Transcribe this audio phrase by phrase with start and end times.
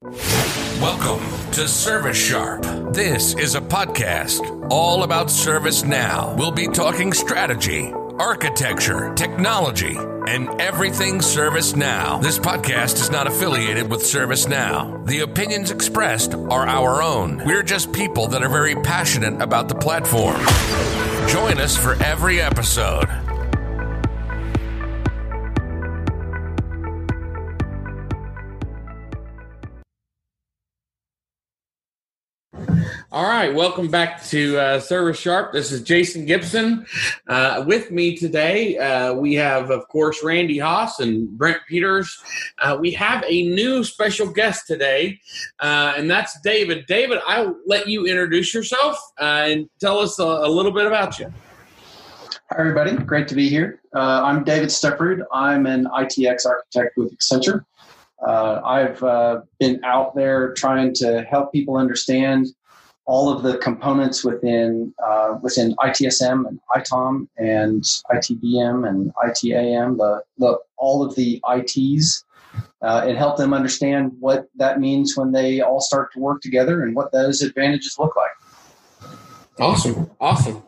[0.00, 2.62] Welcome to Service Sharp.
[2.92, 6.36] This is a podcast all about ServiceNow.
[6.38, 12.22] We'll be talking strategy, architecture, technology, and everything ServiceNow.
[12.22, 15.04] This podcast is not affiliated with ServiceNow.
[15.04, 17.44] The opinions expressed are our own.
[17.44, 20.38] We're just people that are very passionate about the platform.
[21.28, 23.08] Join us for every episode.
[33.10, 35.54] All right, welcome back to uh, Service Sharp.
[35.54, 36.84] This is Jason Gibson.
[37.26, 42.22] Uh, with me today, uh, we have, of course, Randy Haas and Brent Peters.
[42.58, 45.18] Uh, we have a new special guest today,
[45.58, 46.84] uh, and that's David.
[46.86, 51.18] David, I'll let you introduce yourself uh, and tell us a, a, little bit about
[51.18, 51.32] you.
[52.50, 52.94] Hi, everybody.
[52.94, 53.80] Great to be here.
[53.94, 55.22] I'm David Stepford.
[55.32, 57.64] I'm an ITX architect with Accenture.
[58.22, 59.00] I've
[59.58, 62.48] been out there trying to help people understand
[63.08, 70.22] all of the components within uh, within ITSM and ITOM and ITBM and ITAM, the,
[70.36, 72.24] the all of the ITs,
[72.82, 76.82] uh, and help them understand what that means when they all start to work together
[76.82, 78.30] and what those advantages look like.
[79.60, 80.62] Awesome, awesome,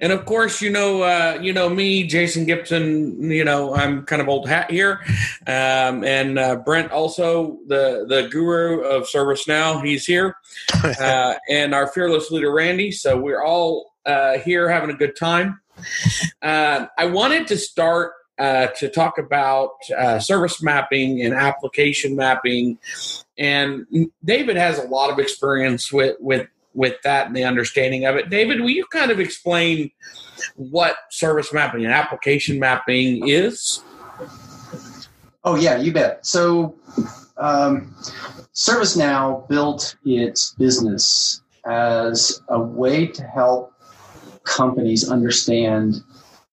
[0.00, 3.30] and of course, you know, uh, you know me, Jason Gibson.
[3.30, 5.00] You know, I'm kind of old hat here,
[5.46, 9.84] um, and uh, Brent also the the guru of ServiceNow.
[9.84, 10.36] He's here,
[10.84, 12.90] uh, and our fearless leader Randy.
[12.90, 15.60] So we're all uh, here having a good time.
[16.40, 22.78] Uh, I wanted to start uh, to talk about uh, service mapping and application mapping.
[23.38, 23.86] And
[24.24, 28.30] David has a lot of experience with, with with that and the understanding of it.
[28.30, 29.90] David, will you kind of explain
[30.56, 33.82] what service mapping and application mapping is?
[35.44, 36.24] Oh, yeah, you bet.
[36.24, 36.76] So,
[37.36, 37.94] um,
[38.54, 43.72] ServiceNow built its business as a way to help
[44.44, 46.02] companies understand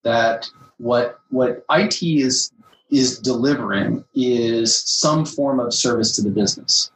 [0.03, 2.51] that what what IT is
[2.89, 6.91] is delivering is some form of service to the business.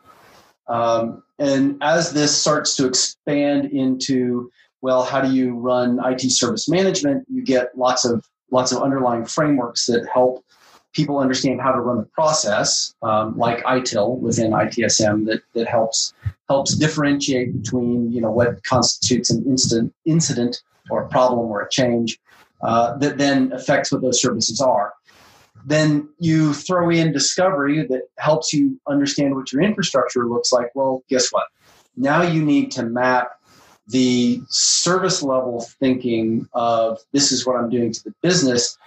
[0.67, 4.49] Um, and as this starts to expand into,
[4.81, 7.25] well, how do you run IT service management?
[7.29, 10.45] You get lots of lots of underlying frameworks that help
[10.93, 16.13] people understand how to run the process, um, like ITIL within ITSM, that that helps
[16.47, 21.69] helps differentiate between you know what constitutes an instant incident or a problem or a
[21.69, 22.19] change
[22.61, 24.93] uh, that then affects what those services are.
[25.65, 30.67] Then you throw in discovery that helps you understand what your infrastructure looks like.
[30.75, 31.45] Well, guess what?
[31.95, 33.31] Now you need to map
[33.87, 38.77] the service level thinking of this is what I'm doing to the business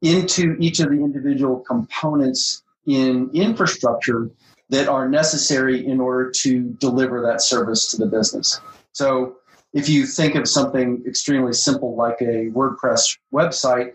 [0.00, 4.30] into each of the individual components in infrastructure
[4.70, 8.60] that are necessary in order to deliver that service to the business.
[8.92, 9.36] So
[9.72, 13.92] if you think of something extremely simple like a WordPress website,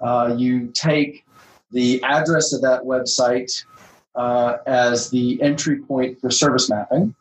[0.00, 1.24] uh, you take
[1.72, 3.64] the address of that website
[4.14, 7.14] uh, as the entry point for service mapping.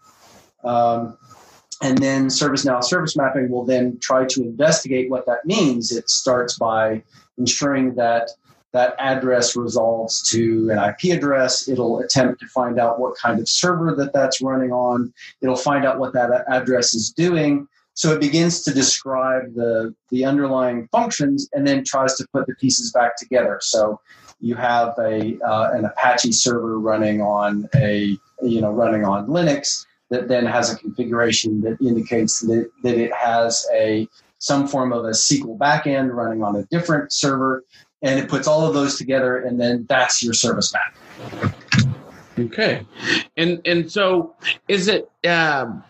[0.64, 1.18] Um,
[1.82, 5.92] and then ServiceNow service mapping will then try to investigate what that means.
[5.92, 7.04] It starts by
[7.38, 8.32] ensuring that
[8.72, 11.68] that address resolves to an IP address.
[11.68, 15.12] It'll attempt to find out what kind of server that that's running on.
[15.42, 17.68] It'll find out what that address is doing.
[17.96, 22.56] So it begins to describe the, the underlying functions and then tries to put the
[22.56, 23.58] pieces back together.
[23.62, 24.00] So
[24.40, 29.86] you have a uh, an Apache server running on a you know running on Linux
[30.10, 34.08] that then has a configuration that indicates that, that it has a
[34.40, 37.64] some form of a SQL backend running on a different server,
[38.02, 41.54] and it puts all of those together, and then that's your service map.
[42.40, 42.86] Okay,
[43.36, 44.36] and and so
[44.68, 45.84] is it um,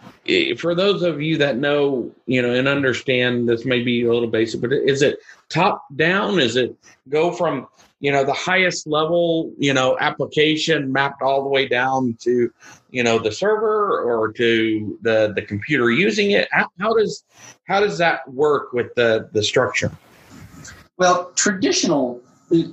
[0.57, 4.29] for those of you that know, you know, and understand this may be a little
[4.29, 5.19] basic, but is it
[5.49, 6.39] top down?
[6.39, 6.75] Is it
[7.09, 7.67] go from
[7.99, 12.51] you know the highest level you know application mapped all the way down to
[12.91, 17.23] you know the server or to the the computer using it how, how does
[17.67, 19.91] how does that work with the the structure
[20.97, 22.21] well traditional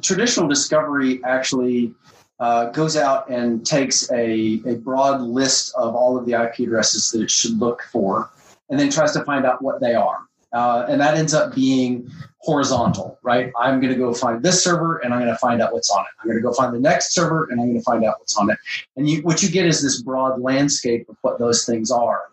[0.01, 1.93] traditional discovery actually
[2.39, 7.11] uh, goes out and takes a, a broad list of all of the ip addresses
[7.11, 8.31] that it should look for
[8.69, 12.11] and then tries to find out what they are uh, and that ends up being
[12.39, 13.53] horizontal, right?
[13.59, 16.01] I'm going to go find this server and I'm going to find out what's on
[16.01, 16.11] it.
[16.19, 18.37] I'm going to go find the next server and I'm going to find out what's
[18.39, 18.57] on it.
[18.97, 22.31] And you, what you get is this broad landscape of what those things are.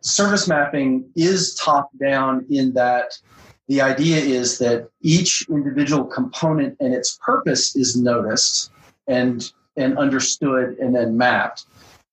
[0.00, 3.16] Service mapping is top down in that
[3.68, 8.72] the idea is that each individual component and its purpose is noticed
[9.06, 11.64] and and understood and then mapped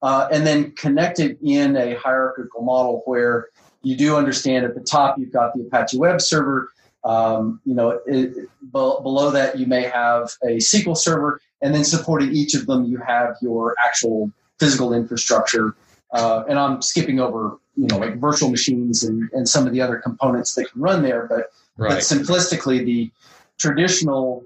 [0.02, 3.50] uh, and then connected in a hierarchical model where
[3.82, 6.72] you do understand at the top you've got the Apache web server.
[7.04, 11.84] Um, you know, it, be- below that you may have a SQL server, and then
[11.84, 15.76] supporting each of them you have your actual physical infrastructure.
[16.12, 19.82] Uh, and I'm skipping over, you know, like virtual machines and, and some of the
[19.82, 21.28] other components that can run there.
[21.28, 23.12] But, but simplistically, the
[23.58, 24.46] traditional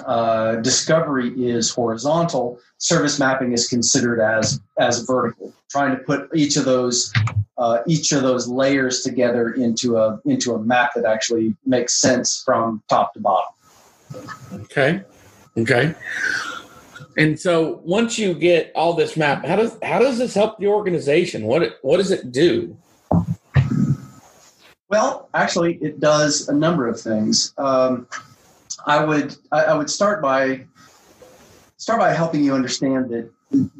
[0.00, 2.58] uh, discovery is horizontal.
[2.78, 5.52] Service mapping is considered as as vertical.
[5.70, 7.12] Trying to put each of those
[7.58, 12.42] uh, each of those layers together into a into a map that actually makes sense
[12.44, 13.52] from top to bottom.
[14.52, 15.02] Okay.
[15.56, 15.94] Okay.
[17.16, 20.66] And so once you get all this map, how does how does this help the
[20.66, 21.44] organization?
[21.44, 22.76] What what does it do?
[24.88, 27.54] Well, actually, it does a number of things.
[27.56, 28.06] Um,
[28.86, 30.66] I would I would start by
[31.76, 33.30] start by helping you understand that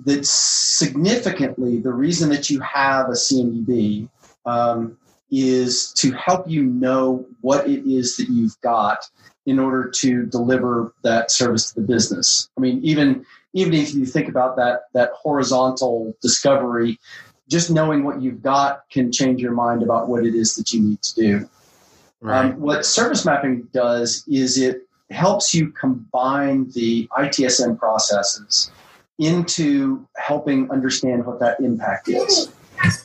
[0.05, 4.09] that significantly the reason that you have a CMDB
[4.45, 4.99] um,
[5.31, 9.09] is to help you know what it is that you've got
[9.47, 12.49] in order to deliver that service to the business.
[12.57, 13.25] I mean, even
[13.55, 16.99] even if you think about that that horizontal discovery,
[17.49, 20.81] just knowing what you've got can change your mind about what it is that you
[20.81, 21.49] need to do.
[22.21, 22.45] Right.
[22.47, 28.71] Um, what service mapping does is it helps you combine the ITSM processes
[29.19, 32.53] into helping understand what that impact is.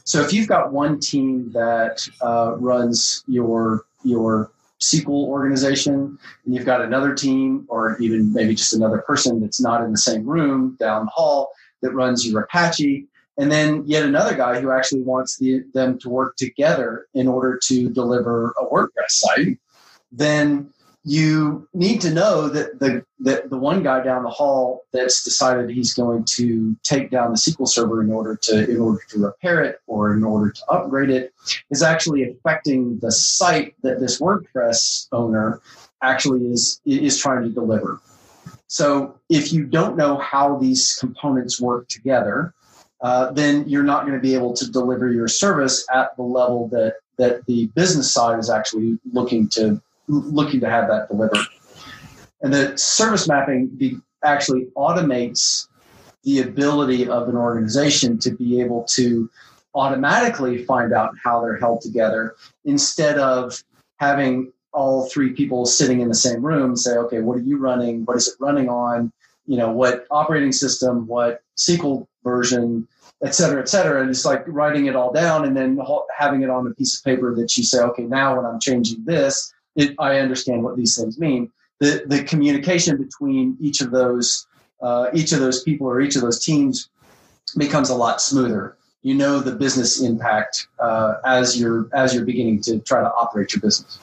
[0.03, 6.65] So if you've got one team that uh, runs your your SQL organization, and you've
[6.65, 10.77] got another team, or even maybe just another person that's not in the same room
[10.79, 11.51] down the hall
[11.81, 13.07] that runs your Apache,
[13.37, 17.59] and then yet another guy who actually wants the, them to work together in order
[17.65, 19.59] to deliver a WordPress site,
[20.11, 20.71] then
[21.07, 25.69] you need to know that the that the one guy down the hall that's decided
[25.69, 29.63] he's going to take down the SQL server in order to in order to repair
[29.63, 31.33] it or in order to upgrade it
[31.69, 35.61] is actually affecting the site that this WordPress owner
[36.01, 38.01] actually is is trying to deliver.
[38.67, 42.53] So if you don't know how these components work together,
[42.99, 46.67] uh, then you're not going to be able to deliver your service at the level
[46.69, 51.45] that that the business side is actually looking to looking to have that delivered.
[52.41, 55.67] And the service mapping be, actually automates
[56.23, 59.29] the ability of an organization to be able to
[59.75, 63.63] automatically find out how they're held together instead of
[63.99, 68.05] having all three people sitting in the same room say, okay, what are you running?
[68.05, 69.11] What is it running on?
[69.45, 72.87] You know, what operating system, what SQL version,
[73.23, 74.01] et cetera, et cetera.
[74.01, 75.79] And it's like writing it all down and then
[76.15, 79.03] having it on a piece of paper that you say, okay, now when I'm changing
[79.05, 81.51] this, it, I understand what these things mean.
[81.79, 84.47] The the communication between each of those
[84.81, 86.89] uh, each of those people or each of those teams
[87.55, 88.77] becomes a lot smoother.
[89.03, 93.53] You know the business impact uh, as you're as you're beginning to try to operate
[93.53, 93.99] your business.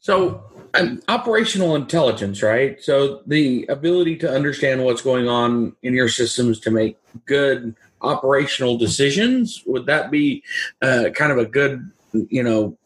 [0.00, 0.44] So
[0.74, 2.82] um, operational intelligence, right?
[2.82, 8.76] So the ability to understand what's going on in your systems to make good operational
[8.76, 9.62] decisions.
[9.66, 10.42] Would that be
[10.82, 12.76] uh, kind of a good, you know,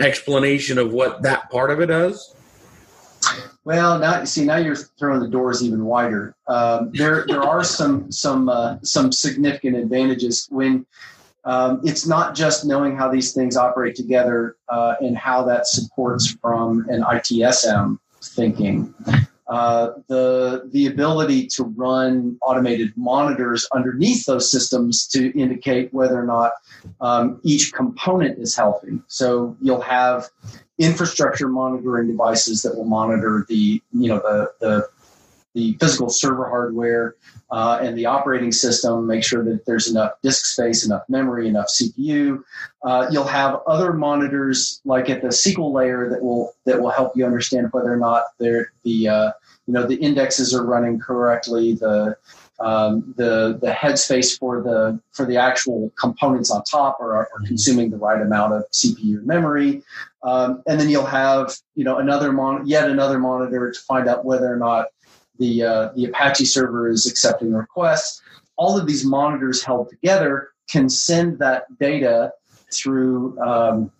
[0.00, 2.34] explanation of what that part of it does?
[3.64, 6.36] Well, now you see now you're throwing the doors even wider.
[6.46, 10.86] Um, there there are some some uh, some significant advantages when
[11.44, 16.36] um, it's not just knowing how these things operate together uh, and how that supports
[16.40, 18.94] from an ITSM thinking.
[19.46, 26.24] Uh, the the ability to run automated monitors underneath those systems to indicate whether or
[26.24, 26.52] not
[27.02, 28.98] um, each component is healthy.
[29.08, 30.30] So you'll have
[30.78, 34.88] infrastructure monitoring devices that will monitor the you know the the,
[35.54, 37.14] the physical server hardware
[37.54, 41.68] uh, and the operating system, make sure that there's enough disk space, enough memory, enough
[41.68, 42.42] CPU.
[42.82, 47.16] Uh, you'll have other monitors like at the SQL layer that will that will help
[47.16, 49.30] you understand whether or not the uh,
[49.68, 52.16] you know the indexes are running correctly, the
[52.58, 57.46] um, the the headspace for the for the actual components on top are, are mm-hmm.
[57.46, 59.80] consuming the right amount of CPU memory,
[60.24, 64.24] um, and then you'll have you know another mon- yet another monitor to find out
[64.24, 64.86] whether or not
[65.38, 68.22] the uh, the Apache server is accepting requests.
[68.56, 72.32] All of these monitors held together can send that data
[72.72, 73.90] through um,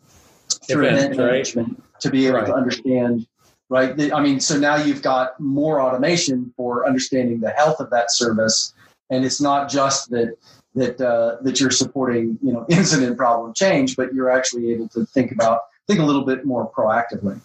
[0.68, 2.00] through event management right?
[2.00, 2.46] to be able right.
[2.46, 3.26] to understand
[3.68, 4.12] right?
[4.12, 8.74] I mean, so now you've got more automation for understanding the health of that service,
[9.10, 10.36] and it's not just that
[10.74, 15.04] that uh, that you're supporting, you know, incident problem change, but you're actually able to
[15.06, 17.40] think about think a little bit more proactively.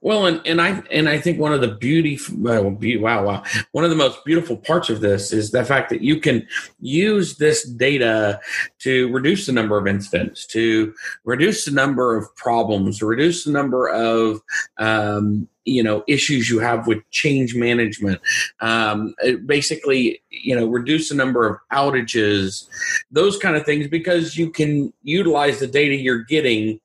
[0.00, 3.42] Well, and, and I and I think one of the beauty well, wow wow.
[3.72, 6.46] One of the most beautiful parts of this is the fact that you can
[6.80, 8.40] use this data
[8.80, 13.88] to reduce the number of incidents, to reduce the number of problems, reduce the number
[13.88, 14.40] of
[14.78, 18.20] um, you know issues you have with change management
[18.60, 19.14] um,
[19.46, 22.68] basically you know reduce the number of outages
[23.10, 26.78] those kind of things because you can utilize the data you're getting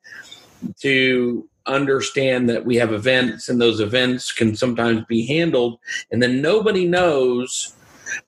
[0.80, 5.80] to understand that we have events and those events can sometimes be handled.
[6.12, 7.74] And then nobody knows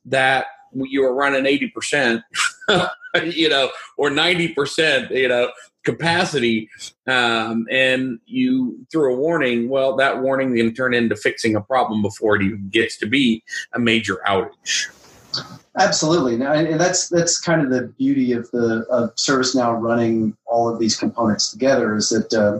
[0.05, 2.23] that you are running 80%
[3.33, 5.51] you know or 90% you know
[5.83, 6.69] capacity
[7.07, 12.01] um, and you threw a warning well that warning can turn into fixing a problem
[12.01, 13.43] before it even gets to be
[13.73, 14.89] a major outage.
[15.79, 20.67] Absolutely, now, and that's that's kind of the beauty of the of ServiceNow running all
[20.67, 22.59] of these components together is that uh,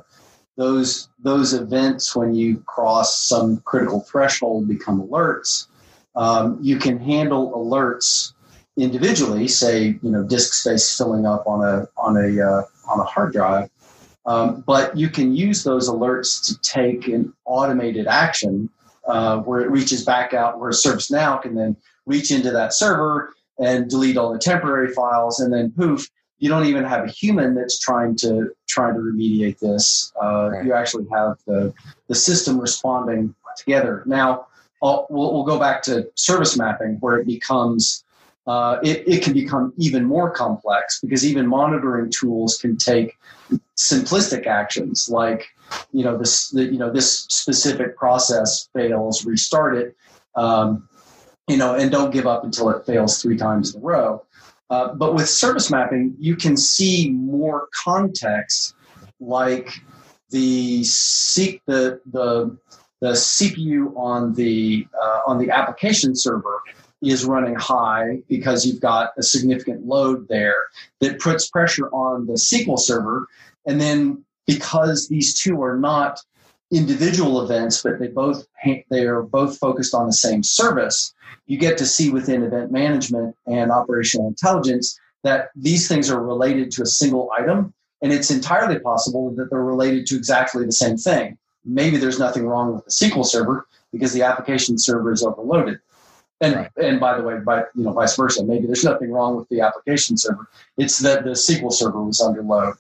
[0.62, 5.68] those those events when you cross some critical threshold become alerts.
[6.16, 8.34] Um, you can handle alerts
[8.78, 13.04] individually, say you know disk space filling up on a on a uh, on a
[13.04, 13.70] hard drive,
[14.28, 18.70] um, but you can use those alerts to take an automated action
[19.08, 21.76] uh, where it reaches back out where ServiceNow can then
[22.06, 26.08] reach into that server and delete all the temporary files, and then poof,
[26.42, 30.12] you don't even have a human that's trying to trying to remediate this.
[30.22, 30.66] Uh, right.
[30.66, 31.74] You actually have the
[32.08, 34.04] the system responding together.
[34.08, 34.48] Now,
[34.82, 38.04] we'll, we'll go back to service mapping where it becomes
[38.48, 43.16] uh, it, it can become even more complex because even monitoring tools can take
[43.78, 45.46] simplistic actions like
[45.94, 49.96] you know this the, you know this specific process fails restart it
[50.36, 50.88] um,
[51.48, 54.24] you know, and don't give up until it fails three times in a row.
[54.72, 58.74] Uh, but with service mapping, you can see more context,
[59.20, 59.70] like
[60.30, 62.58] the C- the the
[63.02, 66.62] the CPU on the uh, on the application server
[67.02, 70.56] is running high because you've got a significant load there
[71.02, 73.28] that puts pressure on the SQL server,
[73.66, 76.22] and then because these two are not
[76.72, 78.46] individual events, but they both
[78.90, 81.14] they are both focused on the same service
[81.52, 86.72] you get to see within event management and operational intelligence that these things are related
[86.72, 87.74] to a single item.
[88.02, 91.38] And it's entirely possible that they're related to exactly the same thing.
[91.64, 95.80] Maybe there's nothing wrong with the SQL server because the application server is overloaded.
[96.40, 96.72] And, right.
[96.78, 99.62] and by the way, by you know, vice versa, maybe there's nothing wrong with the
[99.62, 100.48] application server.
[100.78, 102.76] It's that the SQL server was under load.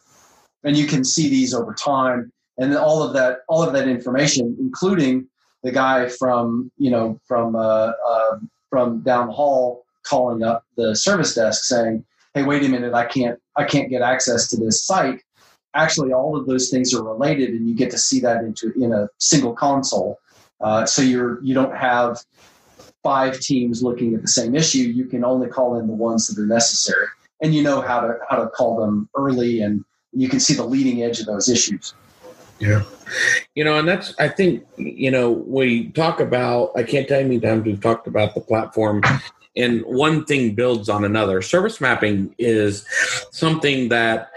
[0.63, 2.31] And you can see these over time.
[2.62, 5.27] And all of that, all of that information, including
[5.63, 8.38] the guy from you know from uh, uh,
[8.70, 13.06] from down the hall calling up the service desk saying, "Hey, wait a minute, I
[13.06, 15.24] can't I can't get access to this site."
[15.74, 18.94] Actually, all of those things are related, and you get to see that into in
[18.94, 20.20] a single console.
[20.60, 22.20] Uh, so you're you don't have
[23.01, 24.84] five teams looking at the same issue.
[24.84, 27.08] You can only call in the ones that are necessary,
[27.41, 30.63] and you know how to how to call them early, and you can see the
[30.65, 31.96] leading edge of those issues.
[32.62, 32.84] Yeah.
[33.56, 37.25] You know, and that's, I think, you know, we talk about, I can't tell you
[37.25, 39.01] how many times we've talked about the platform
[39.58, 41.41] and one thing builds on another.
[41.41, 42.86] Service mapping is
[43.32, 44.32] something that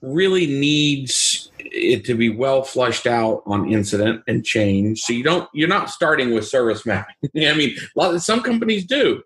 [0.00, 5.00] really needs it to be well flushed out on incident and change.
[5.02, 7.14] So you don't, you're not starting with service mapping.
[7.36, 7.76] I mean,
[8.18, 9.22] some companies do,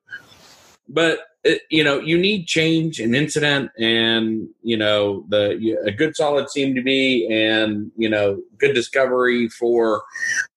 [0.89, 6.17] but it, you know you need change and incident and you know the a good
[6.17, 10.03] solid CMDB, and you know good discovery for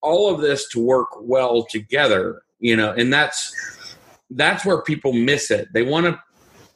[0.01, 3.53] all of this to work well together you know and that's
[4.31, 5.71] that's where people miss it.
[5.73, 6.21] They want to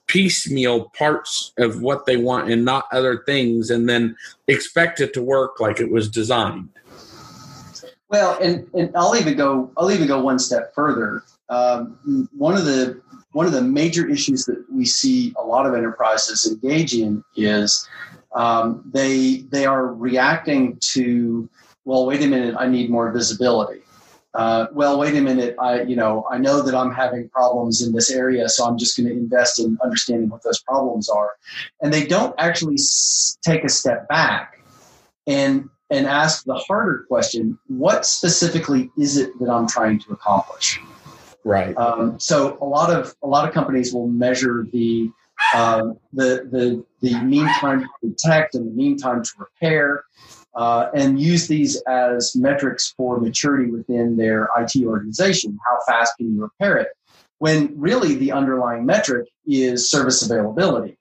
[0.08, 4.16] piecemeal parts of what they want and not other things and then
[4.48, 6.70] expect it to work like it was designed.
[8.08, 11.24] Well and, and i'll even go i'll even go one step further.
[11.50, 13.02] Um, one of the
[13.36, 17.86] one of the major issues that we see a lot of enterprises engage in is
[18.34, 21.50] um, they they are reacting to
[21.84, 23.82] well wait a minute i need more visibility.
[24.34, 27.92] Uh, well wait a minute i you know i know that i'm having problems in
[27.92, 31.32] this area so i'm just going to invest in understanding what those problems are.
[31.82, 34.62] And they don't actually s- take a step back
[35.28, 40.80] and and ask the harder question what specifically is it that i'm trying to accomplish
[41.46, 41.78] Right.
[41.78, 45.12] Um, so a lot of a lot of companies will measure the
[45.54, 50.04] uh, the the the mean time to detect and the mean time to repair,
[50.56, 55.58] uh, and use these as metrics for maturity within their IT organization.
[55.70, 56.88] How fast can you repair it?
[57.38, 60.98] When really the underlying metric is service availability.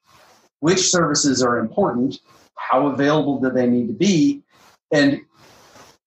[0.60, 2.20] Which services are important?
[2.56, 4.42] How available do they need to be?
[4.92, 5.20] And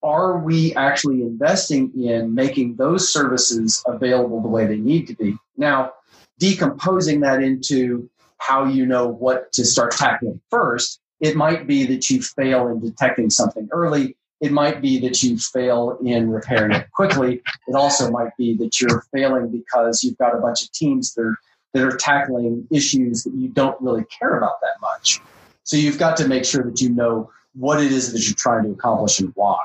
[0.08, 5.36] are we actually investing in making those services available the way they need to be?
[5.58, 5.92] Now,
[6.40, 12.10] decomposing that into how you know what to start tackling first, it might be that
[12.10, 14.16] you fail in detecting something early.
[14.40, 17.42] It might be that you fail in repairing it quickly.
[17.68, 21.24] It also might be that you're failing because you've got a bunch of teams that
[21.24, 21.38] are,
[21.74, 25.20] that are tackling issues that you don't really care about that much.
[25.64, 28.64] So you've got to make sure that you know what it is that you're trying
[28.64, 29.58] to accomplish and why.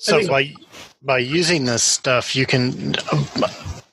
[0.00, 0.54] So by
[1.02, 2.94] by using this stuff, you can.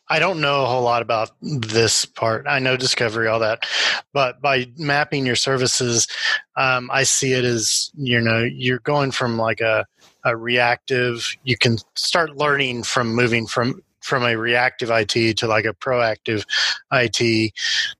[0.09, 2.45] I don't know a whole lot about this part.
[2.47, 3.65] I know discovery, all that,
[4.13, 6.07] but by mapping your services,
[6.55, 9.85] um, I see it as you know you're going from like a
[10.23, 11.35] a reactive.
[11.43, 16.45] You can start learning from moving from from a reactive IT to like a proactive
[16.93, 17.51] IT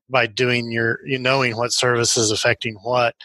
[0.10, 3.16] by doing your you knowing what service is affecting what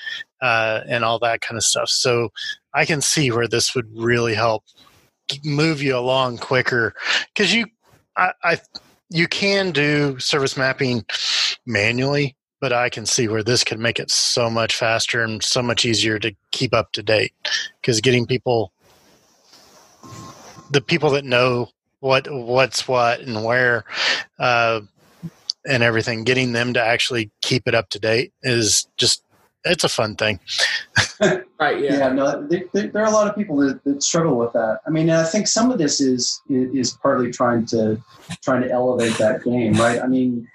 [0.40, 1.88] uh, and all that kind of stuff.
[1.88, 2.30] So
[2.74, 4.64] I can see where this would really help
[5.44, 6.94] move you along quicker.
[7.34, 7.66] Because you
[8.16, 8.60] I, I
[9.08, 11.04] you can do service mapping
[11.66, 15.62] manually but I can see where this could make it so much faster and so
[15.62, 17.32] much easier to keep up to date.
[17.80, 18.72] Because getting people
[20.70, 23.84] the people that know what what's what and where
[24.38, 24.80] uh,
[25.66, 29.24] and everything getting them to actually keep it up to date is just
[29.64, 30.40] it's a fun thing.
[31.60, 34.52] Right yeah, yeah no there, there, are a lot of people that, that struggle with
[34.54, 34.80] that.
[34.84, 38.02] I mean i think some of this is is partly trying to
[38.42, 40.02] trying to elevate that game right?
[40.02, 40.48] I mean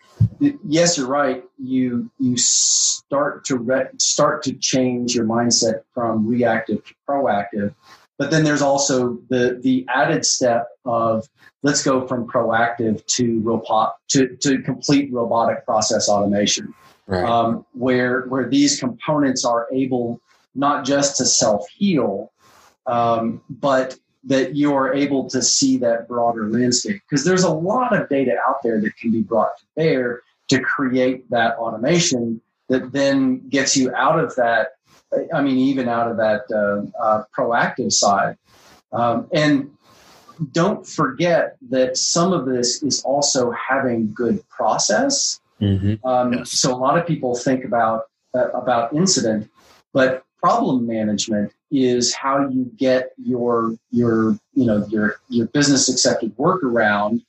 [0.67, 1.43] yes you're right.
[1.57, 7.73] You you start to re- start to change your mindset from reactive to proactive.
[8.17, 11.29] But then there's also the the added step of
[11.63, 16.73] let's go from proactive to robot to, to complete robotic process automation,
[17.07, 17.23] right.
[17.23, 20.21] um, where where these components are able
[20.55, 22.31] not just to self heal,
[22.85, 27.95] um, but that you are able to see that broader landscape because there's a lot
[27.95, 32.91] of data out there that can be brought to bear to create that automation that
[32.91, 34.74] then gets you out of that
[35.33, 38.37] I mean, even out of that uh, uh, proactive side.
[38.91, 39.72] Um, and
[40.51, 45.39] don't forget that some of this is also having good process.
[45.61, 46.07] Mm-hmm.
[46.07, 46.51] Um, yes.
[46.51, 48.03] So a lot of people think about
[48.35, 49.50] uh, about incident,
[49.93, 56.35] but problem management is how you get your your you know your your business accepted
[56.37, 57.24] workaround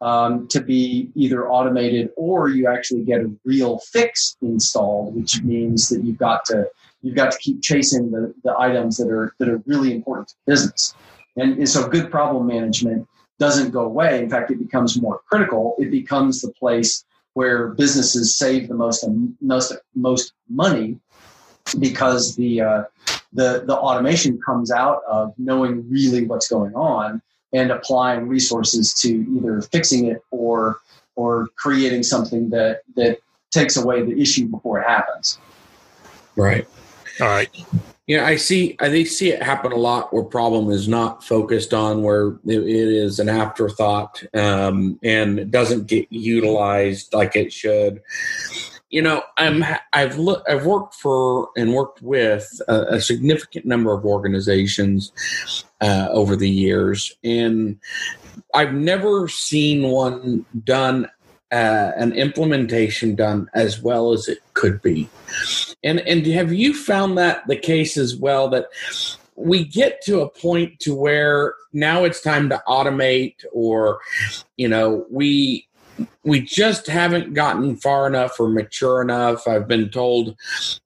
[0.00, 5.88] um, to be either automated or you actually get a real fix installed, which means
[5.88, 6.68] that you've got to
[7.02, 10.34] you've got to keep chasing the, the items that are that are really important to
[10.46, 10.94] business.
[11.36, 13.06] And, and so good problem management
[13.38, 14.22] doesn't go away.
[14.22, 15.74] In fact, it becomes more critical.
[15.78, 19.04] It becomes the place where businesses save the most
[19.40, 20.98] most most money
[21.78, 22.82] because the uh,
[23.32, 29.08] the the automation comes out of knowing really what's going on and applying resources to
[29.36, 30.80] either fixing it or
[31.16, 33.18] or creating something that that
[33.50, 35.38] takes away the issue before it happens.
[36.36, 36.66] Right.
[37.20, 37.50] All right.
[38.06, 41.72] You know, I see I see it happen a lot where problem is not focused
[41.72, 48.02] on where it is an afterthought um, and doesn't get utilized like it should.
[48.88, 53.92] You know, I'm I've look I've worked for and worked with a, a significant number
[53.92, 55.12] of organizations
[55.80, 57.78] uh, over the years, and
[58.54, 61.08] I've never seen one done
[61.52, 65.08] uh, an implementation done as well as it could be.
[65.82, 68.66] And and have you found that the case as well that
[69.34, 74.00] we get to a point to where now it's time to automate or
[74.56, 75.66] you know we
[76.24, 79.46] we just haven't gotten far enough or mature enough.
[79.48, 80.36] I've been told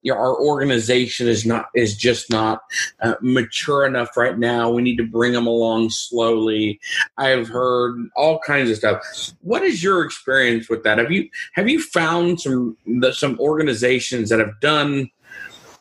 [0.03, 2.63] you know, our organization is not is just not
[3.03, 4.71] uh, mature enough right now.
[4.71, 6.81] We need to bring them along slowly.
[7.19, 9.03] I've heard all kinds of stuff.
[9.41, 10.99] What is your experience with that?
[10.99, 15.11] Have you have you found some the, some organizations that have done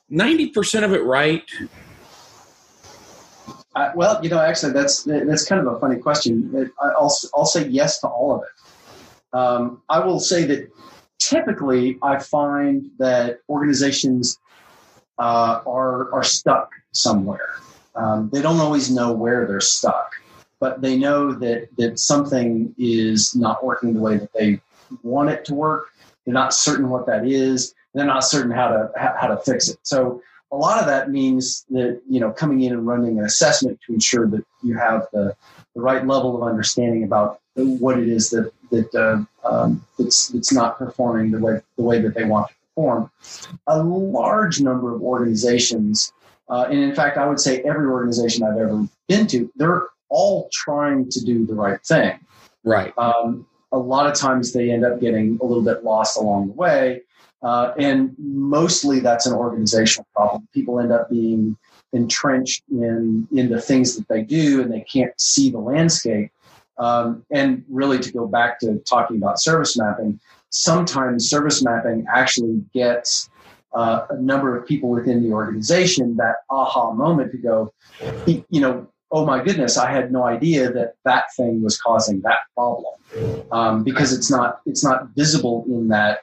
[0.09, 1.43] ninety percent of it right?
[3.75, 6.71] Uh, well, you know, actually, that's that's kind of a funny question.
[6.81, 8.49] I'll I'll say yes to all of it.
[9.33, 10.69] Um, I will say that
[11.19, 14.39] typically I find that organizations
[15.19, 17.55] uh, are are stuck somewhere.
[17.95, 20.13] Um, they don't always know where they're stuck,
[20.59, 24.59] but they know that that something is not working the way that they
[25.01, 25.89] want it to work.
[26.25, 27.73] They're not certain what that is.
[27.93, 29.77] They're not certain how to how to fix it.
[29.83, 33.79] So a lot of that means that you know coming in and running an assessment
[33.85, 35.35] to ensure that you have the,
[35.75, 40.53] the right level of understanding about what it is that that uh, um, that's that's
[40.59, 43.01] not performing the way the way that they want to perform.
[43.67, 46.13] A large number of organizations
[46.49, 50.49] Uh, and in fact, I would say every organization I've ever been to, they're all
[50.51, 52.19] trying to do the right thing.
[52.63, 52.93] Right.
[52.97, 56.53] Um, a lot of times they end up getting a little bit lost along the
[56.53, 57.01] way.
[57.41, 60.47] Uh, and mostly that's an organizational problem.
[60.53, 61.57] People end up being
[61.91, 66.31] entrenched in, in the things that they do and they can't see the landscape.
[66.77, 72.61] Um, and really, to go back to talking about service mapping, sometimes service mapping actually
[72.73, 73.29] gets
[73.73, 77.73] uh, a number of people within the organization that aha moment to go,
[78.25, 82.39] you know, oh my goodness, I had no idea that that thing was causing that
[82.55, 82.93] problem
[83.51, 86.21] um, because it's not it's not visible in that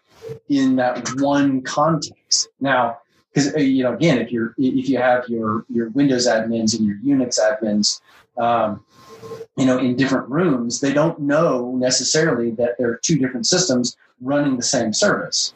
[0.48, 2.48] in that one context.
[2.60, 2.98] Now,
[3.32, 6.86] because uh, you know, again, if you're if you have your your Windows admins and
[6.86, 8.00] your Unix admins,
[8.38, 8.84] um,
[9.56, 13.96] you know, in different rooms, they don't know necessarily that there are two different systems
[14.20, 15.54] running the same service.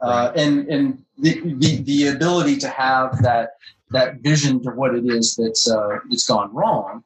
[0.00, 3.50] Uh, and and the, the, the ability to have that
[3.90, 7.04] that vision to what it is that's uh, that's gone wrong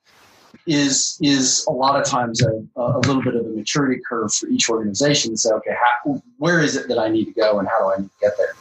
[0.67, 4.49] is is a lot of times a, a little bit of a maturity curve for
[4.49, 7.69] each organization to say, okay, how, where is it that I need to go and
[7.69, 8.55] how do I need to get there?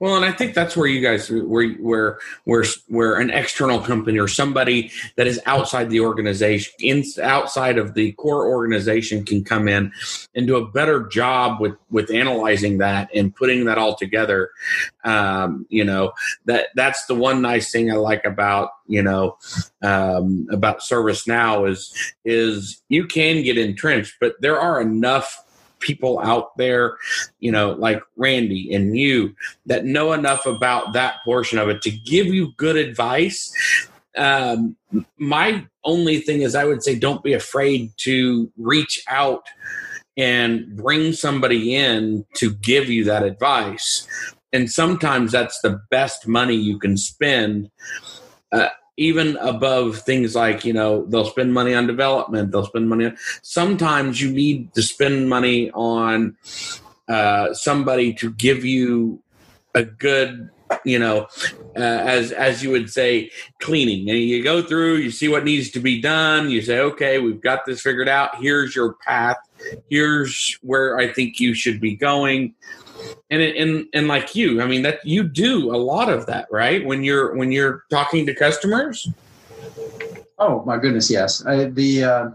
[0.00, 4.18] Well, and I think that's where you guys, where where where where an external company
[4.18, 9.68] or somebody that is outside the organization, in outside of the core organization, can come
[9.68, 9.92] in
[10.34, 14.50] and do a better job with with analyzing that and putting that all together.
[15.04, 16.12] Um, you know
[16.46, 19.38] that that's the one nice thing I like about you know
[19.82, 21.94] um, about ServiceNow is
[22.24, 25.44] is you can get entrenched, but there are enough
[25.82, 26.96] people out there,
[27.40, 29.34] you know, like Randy and you
[29.66, 33.52] that know enough about that portion of it to give you good advice.
[34.16, 34.76] Um,
[35.18, 39.44] my only thing is, I would say, don't be afraid to reach out
[40.16, 44.06] and bring somebody in to give you that advice.
[44.52, 47.70] And sometimes that's the best money you can spend.
[48.52, 53.06] Uh, even above things like you know they'll spend money on development they'll spend money
[53.06, 56.36] on sometimes you need to spend money on
[57.08, 59.20] uh, somebody to give you
[59.74, 60.50] a good
[60.84, 61.26] you know
[61.76, 63.30] uh, as as you would say
[63.60, 64.08] cleaning.
[64.10, 66.50] And you go through you see what needs to be done.
[66.50, 68.40] You say okay we've got this figured out.
[68.40, 69.36] Here's your path.
[69.88, 72.54] Here's where i think you should be going.
[73.30, 76.84] And and and like you i mean that you do a lot of that right?
[76.84, 79.08] When you're when you're talking to customers?
[80.38, 81.46] Oh my goodness yes.
[81.46, 82.30] I, the uh,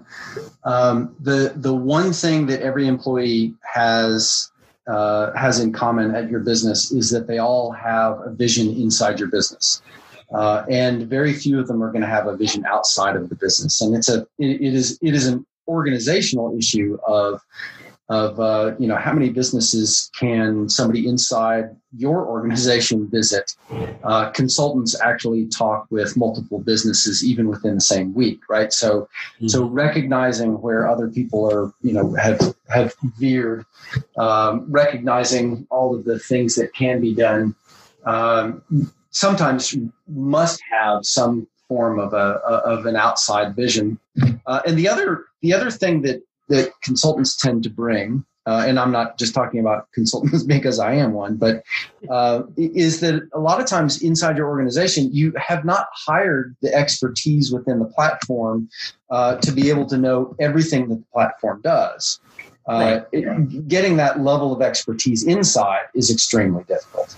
[0.64, 4.50] um, the the one thing that every employee has
[4.88, 9.20] uh, has in common at your business is that they all have a vision inside
[9.20, 9.82] your business.
[10.34, 13.36] Uh, and very few of them are going to have a vision outside of the
[13.36, 13.82] business.
[13.82, 17.42] And it's a it, it is it is an organizational issue of
[18.10, 23.56] of uh, you know how many businesses can somebody inside your organization visit?
[24.04, 28.72] Uh, consultants actually talk with multiple businesses even within the same week right?
[28.72, 29.02] So
[29.36, 29.48] mm-hmm.
[29.48, 33.66] so recognizing where other people are you know have have veered
[34.18, 37.56] um, recognizing all of the things that can be done
[38.06, 38.64] um,
[39.12, 39.76] sometimes
[40.08, 44.00] must have some form of a of an outside vision.
[44.46, 48.80] Uh, and the other the other thing that that consultants tend to bring, uh, and
[48.80, 51.64] I'm not just talking about consultants because I am one, but
[52.10, 56.74] uh, is that a lot of times inside your organization, you have not hired the
[56.74, 58.70] expertise within the platform
[59.10, 62.20] uh, to be able to know everything that the platform does.
[62.70, 63.06] Uh, right.
[63.14, 67.16] It, getting that level of expertise inside is extremely difficult.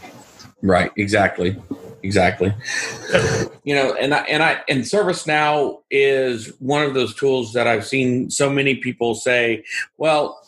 [0.61, 1.57] Right, exactly
[2.03, 2.53] exactly.
[3.63, 7.85] you know, and I, and I and ServiceNow is one of those tools that I've
[7.85, 9.63] seen so many people say,
[9.97, 10.39] well,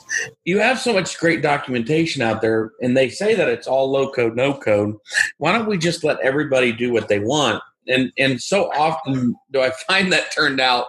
[0.44, 4.12] you have so much great documentation out there, and they say that it's all low
[4.12, 4.96] code, no code.
[5.38, 7.64] Why don't we just let everybody do what they want?
[7.88, 10.88] And and so often do I find that turned out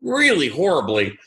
[0.00, 1.18] really horribly.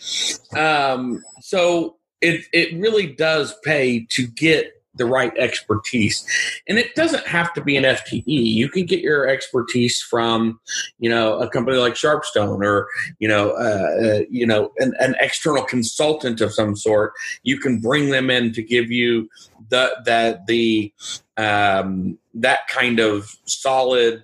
[0.56, 6.26] Um, so it it really does pay to get the right expertise.
[6.68, 8.24] And it doesn't have to be an FTE.
[8.26, 10.60] You can get your expertise from,
[11.00, 12.88] you know, a company like Sharpstone or,
[13.20, 17.14] you know, uh, uh, you know, an, an, external consultant of some sort.
[17.44, 19.30] You can bring them in to give you
[19.70, 20.94] the that the
[21.38, 24.24] um, that kind of solid,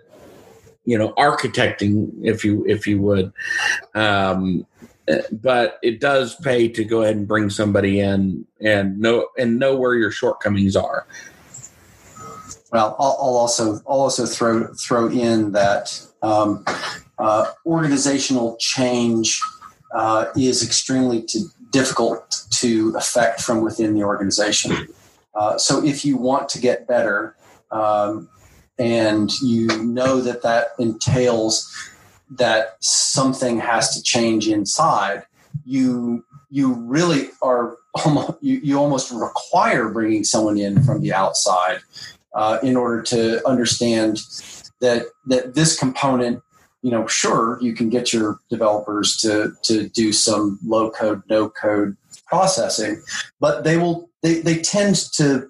[0.86, 3.32] you know, architecting, if you if you would.
[3.96, 4.66] Um,
[5.32, 9.76] but it does pay to go ahead and bring somebody in and know and know
[9.76, 11.08] where your shortcomings are.
[12.72, 16.65] Well, I'll, I'll also I'll also throw throw in that um,
[17.17, 19.41] uh, organizational change
[19.93, 24.88] uh, is extremely to, difficult to affect from within the organization.
[25.34, 27.36] Uh, so if you want to get better,
[27.72, 28.28] um,
[28.80, 31.74] and you know that that entails
[32.32, 35.24] that something has to change inside,
[35.66, 41.80] you you really are almost you, you almost require bringing someone in from the outside
[42.34, 44.20] uh, in order to understand
[44.82, 46.42] that that this component
[46.82, 51.50] you know sure you can get your developers to to do some low code no
[51.50, 53.02] code processing
[53.40, 55.50] but they will they, they tend to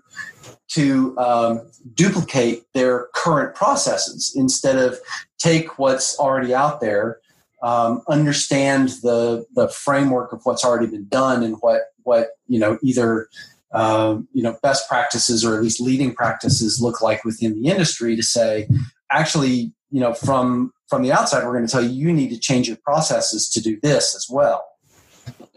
[0.69, 1.61] to um,
[1.93, 4.99] duplicate their current processes instead of
[5.37, 7.19] take what's already out there
[7.63, 12.77] um, understand the the framework of what's already been done and what what you know
[12.83, 13.27] either
[13.73, 18.15] um, you know best practices or at least leading practices look like within the industry
[18.15, 18.67] to say
[19.11, 22.39] actually you know from from the outside we're going to tell you you need to
[22.39, 24.65] change your processes to do this as well.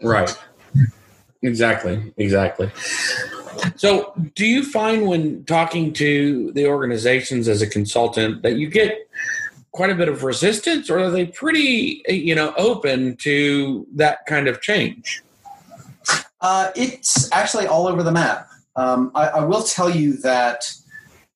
[0.03, 0.35] Right.
[1.43, 2.71] Exactly exactly.
[3.75, 9.07] So do you find when talking to the organizations as a consultant that you get
[9.71, 14.47] quite a bit of resistance or are they pretty you know open to that kind
[14.47, 15.21] of change?
[16.41, 18.47] Uh, it's actually all over the map.
[18.75, 20.73] Um, I, I, will tell you that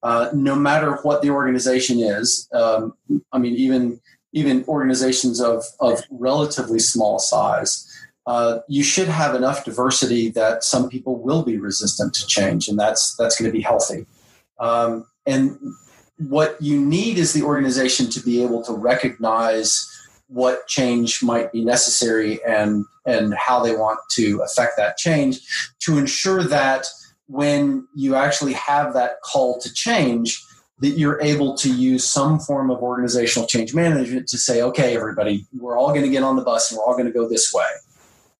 [0.04, 2.93] uh, no matter what the organization is um,
[3.34, 4.00] i mean even
[4.32, 7.86] even organizations of, of relatively small size
[8.28, 12.78] uh, you should have enough diversity that some people will be resistant to change and
[12.80, 14.06] that's that's going to be healthy.
[14.60, 15.60] Um, and
[16.17, 19.91] what you need is the organization to be able to recognize
[20.28, 25.97] what change might be necessary and and how they want to affect that change to
[25.97, 26.88] ensure that
[27.28, 30.43] when you actually have that call to change
[30.80, 35.45] that you're able to use some form of organizational change management to say okay everybody
[35.60, 37.54] we're all going to get on the bus and we're all going to go this
[37.54, 37.63] way.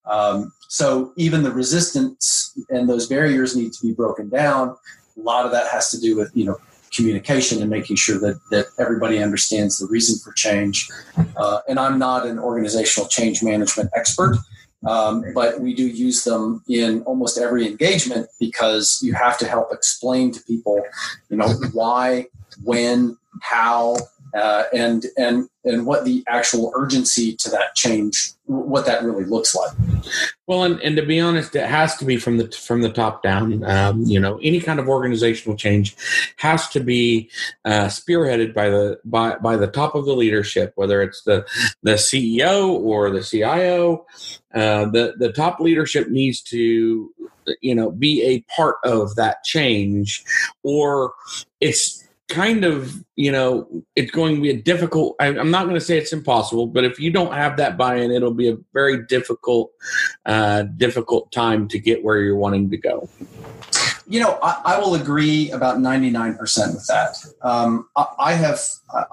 [0.06, 4.76] Um, so even the resistance and those barriers need to be broken down.
[5.18, 6.58] A lot of that has to do with you know
[6.96, 10.90] communication and making sure that, that everybody understands the reason for change.
[11.38, 14.38] Uh, and I'm not an organizational change management expert,
[14.86, 19.70] um, but we do use them in almost every engagement because you have to help
[19.72, 20.84] explain to people,
[21.30, 22.28] you know, why,
[22.64, 23.98] when, how,
[24.36, 29.56] uh, and and and what the actual urgency to that change, what that really looks
[29.56, 29.72] like.
[30.46, 33.24] Well, and, and to be honest, it has to be from the from the top
[33.24, 33.64] down.
[33.64, 35.96] Um, you know, any kind of organizational change
[36.38, 37.30] has to be
[37.64, 41.46] uh, spearheaded by the by by the top of the leadership, whether it's the
[41.84, 44.06] the CEO or the CIO.
[44.54, 47.12] Uh, the the top leadership needs to
[47.62, 50.24] you know be a part of that change,
[50.64, 51.14] or
[51.62, 55.76] it's kind of you know it's going to be a difficult I, am not going
[55.76, 59.06] to say it's impossible but if you don't have that buy-in it'll be a very
[59.06, 59.72] difficult
[60.26, 63.08] uh, difficult time to get where you're wanting to go.
[64.08, 66.40] You know i, I will agree about 99%
[66.74, 67.16] with that.
[67.42, 68.60] Um, I, I, have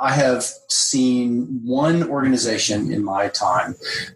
[0.01, 3.75] i have seen one organization in my time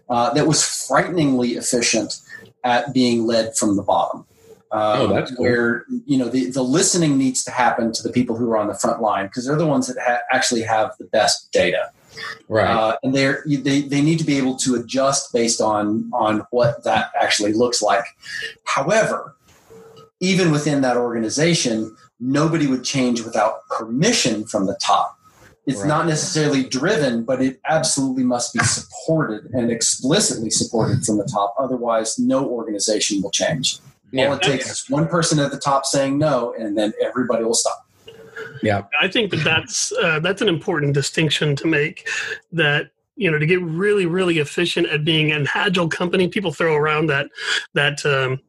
[0.09, 2.19] uh, that was frighteningly efficient
[2.63, 4.25] at being led from the bottom
[4.71, 5.45] um, oh, that's cool.
[5.45, 8.67] where you know the, the listening needs to happen to the people who are on
[8.67, 11.91] the front line because they're the ones that ha- actually have the best data.
[12.49, 12.67] Right.
[12.67, 16.83] Uh, and they're they, they need to be able to adjust based on on what
[16.83, 18.03] that actually looks like.
[18.65, 19.35] However
[20.19, 25.15] even within that organization nobody would change without permission from the top.
[25.67, 25.87] It's right.
[25.87, 31.55] not necessarily driven but it absolutely must be supported and explicitly supported from the top.
[31.59, 33.79] Otherwise no organization will change
[34.11, 34.27] yeah.
[34.27, 37.53] All it takes is one person at the top saying no, and then everybody will
[37.53, 37.85] stop.
[38.63, 42.07] Yeah, I think that that's uh, that's an important distinction to make.
[42.51, 46.75] That you know, to get really, really efficient at being an agile company, people throw
[46.75, 47.27] around that
[47.73, 48.39] that um,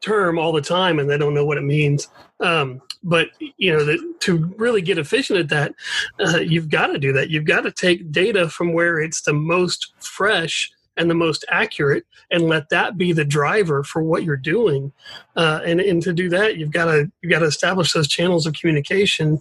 [0.00, 2.08] term all the time, and they don't know what it means.
[2.40, 5.74] Um, but you know, that to really get efficient at that,
[6.20, 7.30] uh, you've got to do that.
[7.30, 12.06] You've got to take data from where it's the most fresh and the most accurate
[12.30, 14.92] and let that be the driver for what you're doing.
[15.36, 18.46] Uh, and, and to do that you've got to you've got to establish those channels
[18.46, 19.40] of communication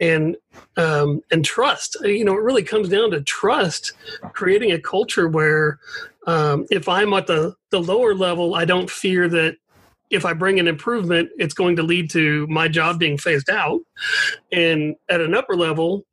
[0.00, 0.36] and
[0.76, 1.96] um, and trust.
[2.02, 3.92] You know it really comes down to trust
[4.32, 5.78] creating a culture where
[6.26, 9.56] um, if i'm at the the lower level i don't fear that
[10.10, 13.80] if I bring an improvement, it's going to lead to my job being phased out.
[14.52, 16.04] And at an upper level,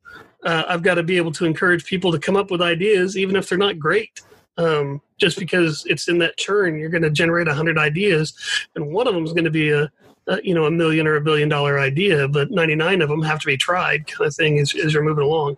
[0.44, 3.36] uh, I've got to be able to encourage people to come up with ideas, even
[3.36, 4.20] if they're not great
[4.58, 8.34] um, just because it's in that churn you're going to generate 100 ideas
[8.74, 9.90] and one of them is going to be a,
[10.26, 13.40] a, you know a million or a billion dollar idea but 99 of them have
[13.40, 15.56] to be tried kind of thing as, as you're moving along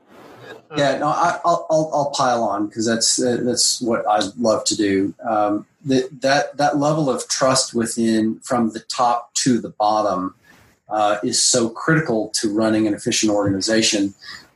[0.70, 4.20] um, yeah no I, will I'll, I'll pile on because that's uh, that's what i
[4.36, 9.60] love to do um, that that that level of trust within from the top to
[9.60, 10.34] the bottom
[10.88, 14.14] uh, is so critical to running an efficient organization.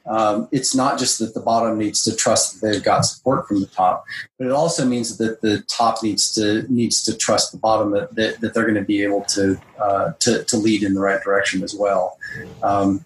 [0.08, 3.60] Um, it's not just that the bottom needs to trust that they've got support from
[3.60, 4.04] the top,
[4.38, 8.14] but it also means that the top needs to needs to trust the bottom that,
[8.14, 11.22] that, that they're going to be able to, uh, to to lead in the right
[11.22, 12.18] direction as well.
[12.62, 13.04] Um,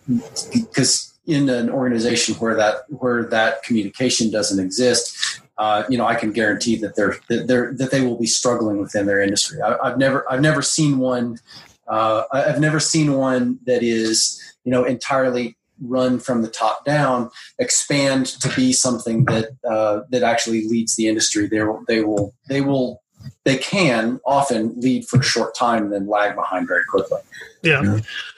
[0.52, 6.14] because in an organization where that where that communication doesn't exist, uh, you know, I
[6.14, 9.60] can guarantee that they're that they're that they will be struggling within their industry.
[9.60, 11.38] I, have never I've never seen one.
[11.86, 17.30] Uh, I've never seen one that is you know entirely run from the top down
[17.58, 21.46] expand to be something that uh, that actually leads the industry.
[21.46, 23.02] They will they will they will
[23.44, 27.20] they can often lead for a short time and then lag behind very quickly.
[27.62, 27.78] Yeah.
[27.78, 27.82] I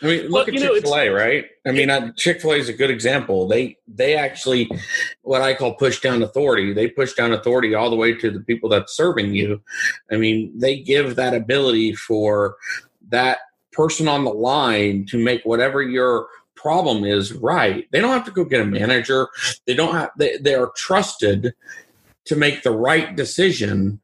[0.07, 1.47] mean, look well, at Chick-fil-A, right?
[1.67, 3.49] I mean, uh, Chick-fil-A is a good example.
[3.49, 4.71] They they actually,
[5.23, 6.73] what I call push down authority.
[6.73, 9.63] They push down authority all the way to the people that's serving you.
[10.11, 12.57] I mean, they give that ability for
[13.09, 13.39] that
[13.73, 16.29] person on the line to make whatever your
[16.65, 17.87] problem is right.
[17.93, 19.29] They don't have to go get a manager.
[19.67, 20.11] They don't have.
[20.17, 21.55] They, they are trusted
[22.25, 24.01] to make the right decision.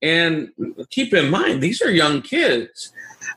[0.00, 0.48] And
[0.88, 2.94] keep in mind, these are young kids,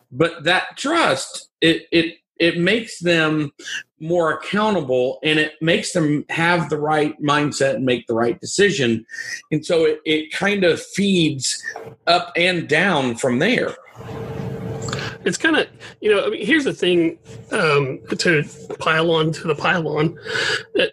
[0.09, 3.51] but that trust it it it makes them
[3.99, 9.05] more accountable and it makes them have the right mindset and make the right decision.
[9.51, 11.61] And so it, it kind of feeds
[12.07, 13.75] up and down from there
[15.25, 15.67] it's kind of
[15.99, 17.17] you know I mean, here's the thing
[17.51, 18.43] um, to
[18.79, 20.17] pile on to the pylon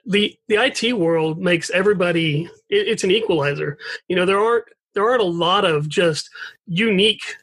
[0.06, 3.78] the the IT world makes everybody it, it's an equalizer.
[4.08, 4.64] You know there aren't
[4.94, 6.30] there aren't a lot of just
[6.66, 7.36] unique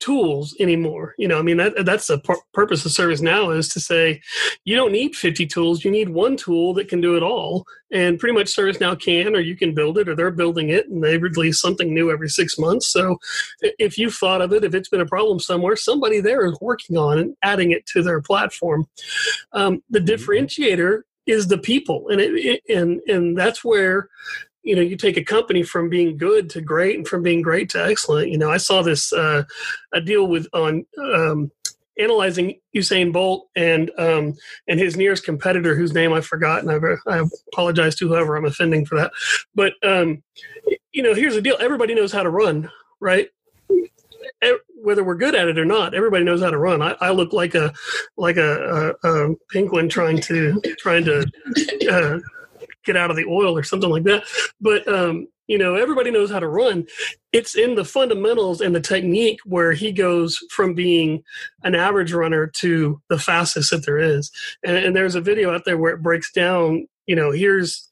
[0.00, 1.14] tools anymore.
[1.18, 2.18] You know, I mean that that's the
[2.52, 4.20] purpose of ServiceNow is to say
[4.64, 7.64] you don't need 50 tools, you need one tool that can do it all.
[7.92, 11.02] And pretty much ServiceNow can or you can build it or they're building it and
[11.02, 12.88] they release something new every 6 months.
[12.88, 13.18] So
[13.60, 16.96] if you've thought of it, if it's been a problem somewhere, somebody there is working
[16.96, 18.86] on and adding it to their platform.
[19.52, 20.08] Um, the mm-hmm.
[20.08, 24.08] differentiator is the people and it, it, and and that's where
[24.66, 27.70] you know you take a company from being good to great and from being great
[27.70, 29.44] to excellent you know i saw this uh,
[29.92, 31.50] a deal with on um,
[31.98, 34.34] analyzing Usain Bolt and um,
[34.68, 36.68] and his nearest competitor, whose name I've forgotten.
[36.68, 36.78] I,
[37.10, 39.12] I apologize to whoever I'm offending for that.
[39.54, 40.22] But um,
[40.92, 43.28] you know, here's the deal: everybody knows how to run, right?
[44.82, 46.82] Whether we're good at it or not, everybody knows how to run.
[46.82, 47.72] I, I look like a
[48.16, 51.26] like a, a, a, penguin trying to trying to
[51.90, 52.18] uh,
[52.86, 54.24] get out of the oil or something like that.
[54.60, 56.86] But um, you know, everybody knows how to run.
[57.32, 61.22] It's in the fundamentals and the technique where he goes from being
[61.62, 64.30] an average runner to the fastest that there is.
[64.64, 66.88] And, and there's a video out there where it breaks down.
[67.06, 67.88] You know, here's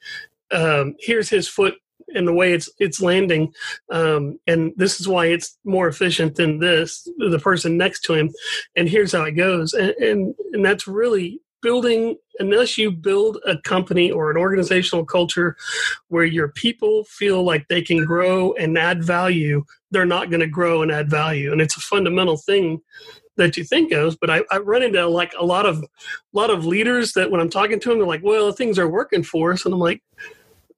[0.50, 1.74] um, here's his foot
[2.14, 3.52] and the way it's it's landing
[3.90, 8.30] um, and this is why it's more efficient than this the person next to him
[8.76, 13.56] and here's how it goes and and, and that's really building unless you build a
[13.58, 15.56] company or an organizational culture
[16.08, 20.46] where your people feel like they can grow and add value they're not going to
[20.46, 21.52] grow and add value.
[21.52, 22.80] And it's a fundamental thing
[23.36, 25.82] that you think of but I, I run into like a lot of
[26.32, 29.24] lot of leaders that when i'm talking to them they're like well things are working
[29.24, 29.64] for us.
[29.64, 30.00] And i'm like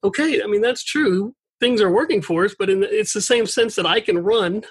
[0.03, 1.35] okay i mean that's true.
[1.59, 4.63] Things are working for us but the, it's the same sense that i can run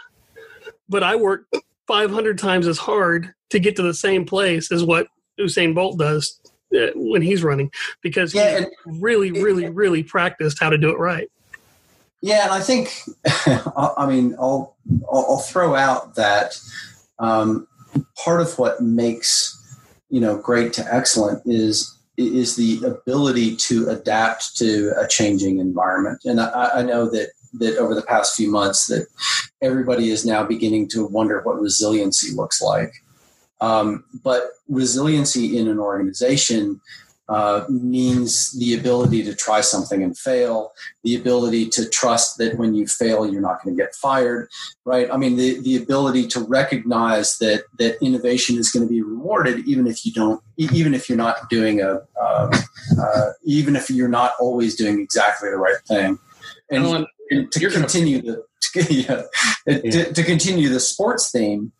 [0.88, 1.46] but i work
[1.86, 5.06] 500 times as hard to get to the same place as what
[5.38, 6.40] Usain Bolt does
[6.76, 7.70] uh, when he's running
[8.02, 8.68] because yeah, he's
[9.00, 11.30] really, really, really practiced how to do it right.
[12.22, 13.02] Yeah, and I think,
[13.76, 14.76] I mean, I'll
[15.10, 16.58] I'll throw out that
[17.18, 17.68] um,
[18.16, 19.52] part of what makes
[20.10, 26.22] you know great to excellent is is the ability to adapt to a changing environment.
[26.24, 29.06] And I, I know that that over the past few months that
[29.62, 32.92] everybody is now beginning to wonder what resiliency looks like.
[33.60, 36.80] Um, but resiliency in an organization
[37.28, 42.74] uh, means the ability to try something and fail, the ability to trust that when
[42.74, 44.48] you fail, you're not going to get fired,
[44.84, 45.08] right?
[45.12, 49.66] I mean, the, the ability to recognize that that innovation is going to be rewarded,
[49.66, 52.62] even if you don't, even if you're not doing a, uh,
[53.00, 56.18] uh, even if you're not always doing exactly the right thing,
[56.70, 59.22] and, and to continue the to, yeah,
[59.66, 59.90] yeah.
[59.90, 61.72] To, to continue the sports theme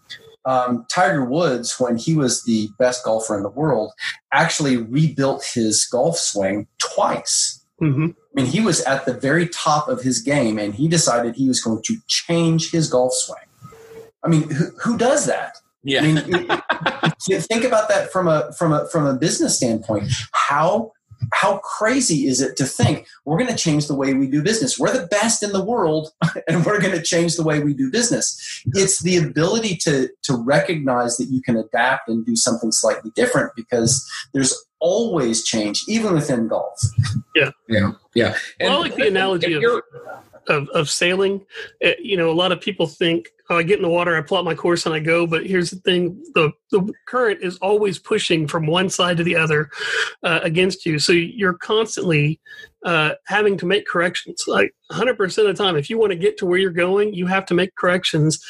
[0.47, 3.93] um, Tiger Woods, when he was the best golfer in the world,
[4.33, 7.65] actually rebuilt his golf swing twice.
[7.83, 8.07] Mm-hmm.
[8.07, 11.49] I mean, he was at the very top of his game, and he decided he
[11.49, 13.73] was going to change his golf swing.
[14.23, 15.59] I mean, who, who does that?
[15.83, 16.01] Yeah.
[16.01, 16.17] I mean,
[17.43, 20.11] think about that from a from a from a business standpoint.
[20.33, 20.93] How
[21.33, 24.79] how crazy is it to think we're going to change the way we do business?
[24.79, 26.11] We're the best in the world,
[26.49, 28.63] and we're going to change the way we do business.
[28.75, 33.53] It's the ability to to recognize that you can adapt and do something slightly different
[33.57, 36.79] because there's always change, even within golf.
[37.35, 38.37] Yeah, yeah, yeah.
[38.61, 39.63] And well, I like the analogy of,
[40.49, 41.45] of, of sailing.
[41.85, 44.23] Uh, you know, a lot of people think oh, I get in the water, I
[44.23, 45.27] plot my course, and I go.
[45.27, 49.37] But here's the thing: the the current is always pushing from one side to the
[49.37, 49.71] other
[50.23, 50.99] uh, against you.
[50.99, 52.41] So you're constantly
[52.85, 54.45] uh, having to make corrections.
[54.47, 57.15] Like 100 percent of the time, if you want to get to where you're going,
[57.15, 58.45] you have to make corrections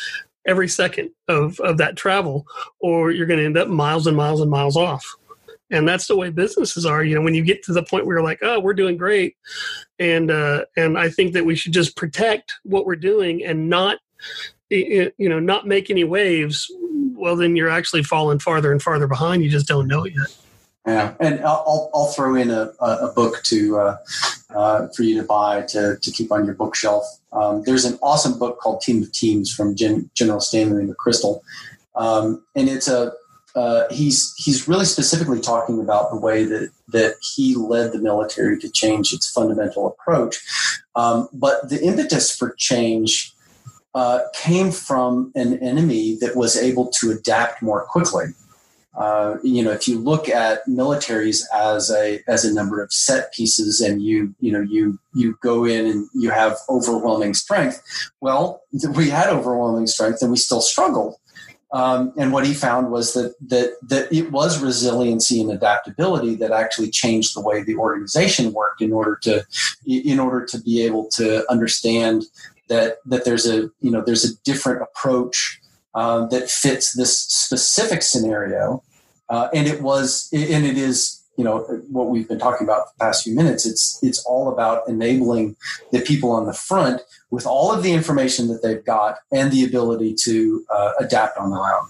[0.46, 2.46] every second of of that travel,
[2.80, 5.16] or you're going to end up miles and miles and miles off.
[5.70, 7.04] And that's the way businesses are.
[7.04, 9.36] You know, when you get to the point where you're like, "Oh, we're doing great,"
[9.98, 13.98] and uh, and I think that we should just protect what we're doing and not
[14.70, 16.68] you know not make any waves
[17.14, 19.42] well then you're actually falling farther and farther behind.
[19.42, 20.36] You just don't know it yet.
[20.86, 23.96] Yeah and i'll, I'll throw in a, a book to uh,
[24.54, 27.04] uh, for you to buy to, to keep on your bookshelf.
[27.32, 31.40] Um, there's an awesome book called team of teams from Gen, general stanley mcchrystal.
[31.94, 33.12] Um, and it's a
[33.56, 38.58] uh, he's he's really specifically talking about the way that that he led the military
[38.58, 40.38] to change its fundamental approach
[40.94, 43.34] um, but the impetus for change
[43.96, 48.26] uh, came from an enemy that was able to adapt more quickly.
[48.94, 53.32] Uh, you know, if you look at militaries as a as a number of set
[53.32, 57.82] pieces, and you you know you you go in and you have overwhelming strength.
[58.20, 58.60] Well,
[58.94, 61.16] we had overwhelming strength, and we still struggled.
[61.72, 66.52] Um, and what he found was that that that it was resiliency and adaptability that
[66.52, 69.44] actually changed the way the organization worked in order to
[69.84, 72.24] in order to be able to understand
[72.68, 75.60] that that there's a you know there's a different approach
[75.94, 78.82] uh, that fits this specific scenario,
[79.28, 81.58] uh, and it was and it is you know
[81.90, 83.66] what we've been talking about the past few minutes.
[83.66, 85.56] It's it's all about enabling
[85.92, 89.64] the people on the front with all of the information that they've got and the
[89.64, 91.88] ability to uh, adapt on their own.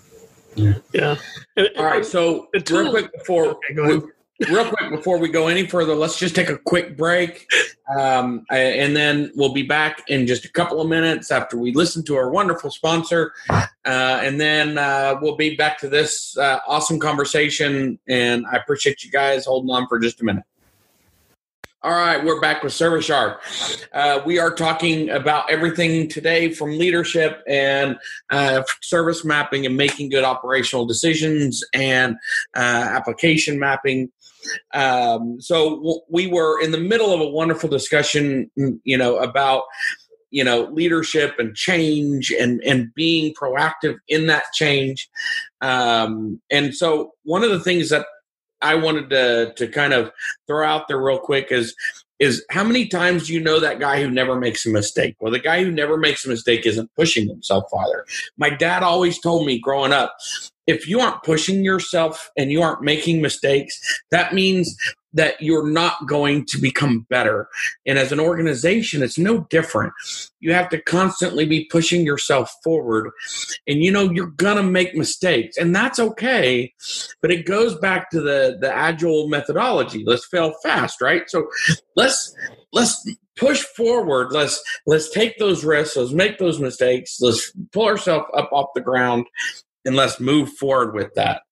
[0.56, 0.74] Yeah.
[0.92, 1.66] yeah.
[1.78, 2.04] All right.
[2.04, 4.06] So real quick before okay,
[4.40, 7.50] real quick before we go any further, let's just take a quick break.
[7.98, 12.04] Um, and then we'll be back in just a couple of minutes after we listen
[12.04, 13.32] to our wonderful sponsor.
[13.50, 17.98] Uh, and then uh, we'll be back to this uh, awesome conversation.
[18.08, 20.44] And I appreciate you guys holding on for just a minute.
[21.82, 23.40] All right, we're back with Service Sharp.
[23.92, 27.96] Uh, we are talking about everything today from leadership and
[28.30, 32.16] uh, service mapping and making good operational decisions and
[32.56, 34.10] uh, application mapping.
[34.74, 38.50] Um, so w- we were in the middle of a wonderful discussion,
[38.84, 39.64] you know, about
[40.30, 45.08] you know leadership and change and and being proactive in that change.
[45.60, 48.06] Um, and so one of the things that
[48.62, 50.10] I wanted to to kind of
[50.46, 51.74] throw out there real quick is
[52.18, 55.16] is how many times do you know that guy who never makes a mistake?
[55.20, 58.06] Well, the guy who never makes a mistake isn't pushing himself farther.
[58.38, 60.16] My dad always told me growing up,
[60.66, 64.76] if you aren't pushing yourself and you aren't making mistakes, that means
[65.16, 67.48] that you're not going to become better.
[67.86, 69.92] And as an organization, it's no different.
[70.40, 73.10] You have to constantly be pushing yourself forward.
[73.66, 76.72] And you know, you're to make mistakes, and that's okay.
[77.20, 80.04] But it goes back to the, the agile methodology.
[80.06, 81.28] Let's fail fast, right?
[81.28, 81.48] So
[81.96, 82.34] let's
[82.72, 88.26] let's push forward let's let's take those risks let's make those mistakes let's pull ourselves
[88.34, 89.26] up off the ground
[89.84, 91.42] and let's move forward with that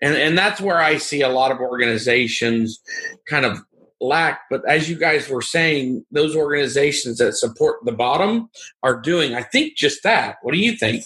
[0.00, 2.80] and and that's where I see a lot of organizations
[3.28, 3.58] kind of
[4.00, 4.42] lack.
[4.50, 8.50] But as you guys were saying, those organizations that support the bottom
[8.82, 10.36] are doing, I think, just that.
[10.42, 11.04] What do you think?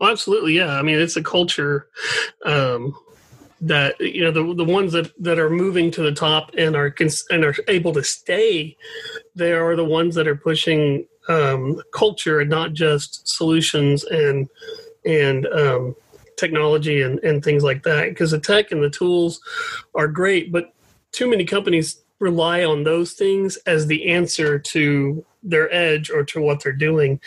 [0.00, 0.78] Well, absolutely, yeah.
[0.78, 1.88] I mean, it's a culture
[2.44, 2.94] um,
[3.60, 6.90] that you know the the ones that that are moving to the top and are
[6.90, 8.76] cons- and are able to stay.
[9.34, 14.48] They are the ones that are pushing um, culture and not just solutions and
[15.04, 15.94] and um,
[16.36, 19.40] technology and, and things like that because the tech and the tools
[19.94, 20.74] are great but
[21.12, 26.40] too many companies rely on those things as the answer to their edge or to
[26.40, 27.20] what they're doing.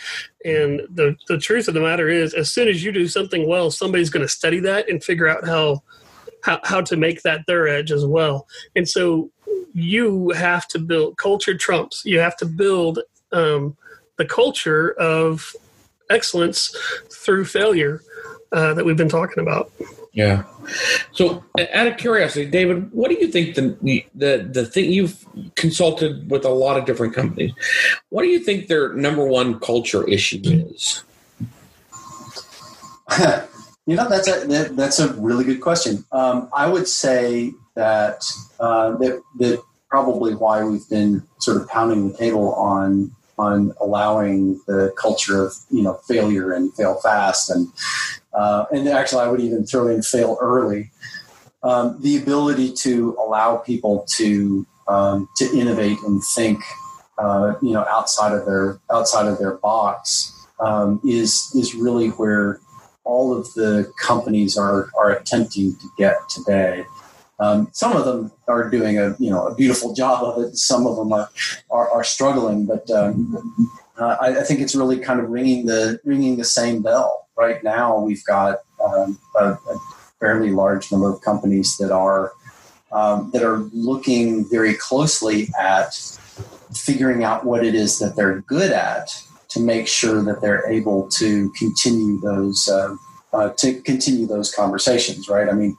[0.44, 3.70] And the, the truth of the matter is as soon as you do something well
[3.70, 5.82] somebody's going to study that and figure out how,
[6.42, 8.46] how how to make that their edge as well.
[8.74, 9.30] And so
[9.72, 12.04] you have to build culture trumps.
[12.04, 13.00] You have to build
[13.32, 13.76] um,
[14.16, 15.54] the culture of
[16.10, 16.76] excellence
[17.10, 18.02] through failure
[18.52, 19.70] uh, that we've been talking about.
[20.12, 20.44] Yeah.
[21.12, 26.30] So, out of curiosity, David, what do you think the the the thing you've consulted
[26.30, 27.52] with a lot of different companies?
[28.08, 31.04] What do you think their number one culture issue is?
[33.88, 36.04] You know, that's a that, that's a really good question.
[36.12, 38.22] Um, I would say that
[38.60, 44.60] uh, that that probably why we've been sort of pounding the table on on allowing
[44.66, 47.68] the culture of you know failure and fail fast and
[48.34, 50.90] uh, and actually I would even throw in fail early.
[51.62, 56.60] Um, the ability to allow people to um, to innovate and think,
[57.18, 62.60] uh, you know, outside of their outside of their box um, is is really where
[63.04, 66.84] all of the companies are are attempting to get today.
[67.40, 70.56] Um, some of them are doing a you know a beautiful job of it.
[70.56, 71.28] Some of them are
[71.70, 76.00] are, are struggling, but um, uh, I, I, think it's really kind of ringing the
[76.04, 77.28] ringing the same bell.
[77.36, 79.78] Right now, we've got um, a, a,
[80.18, 82.32] fairly large number of companies that are
[82.90, 85.94] um, that are looking very closely at
[86.74, 91.08] figuring out what it is that they're good at to make sure that they're able
[91.08, 92.94] to continue those uh,
[93.32, 95.28] uh, to continue those conversations.
[95.28, 95.48] Right?
[95.48, 95.76] I mean,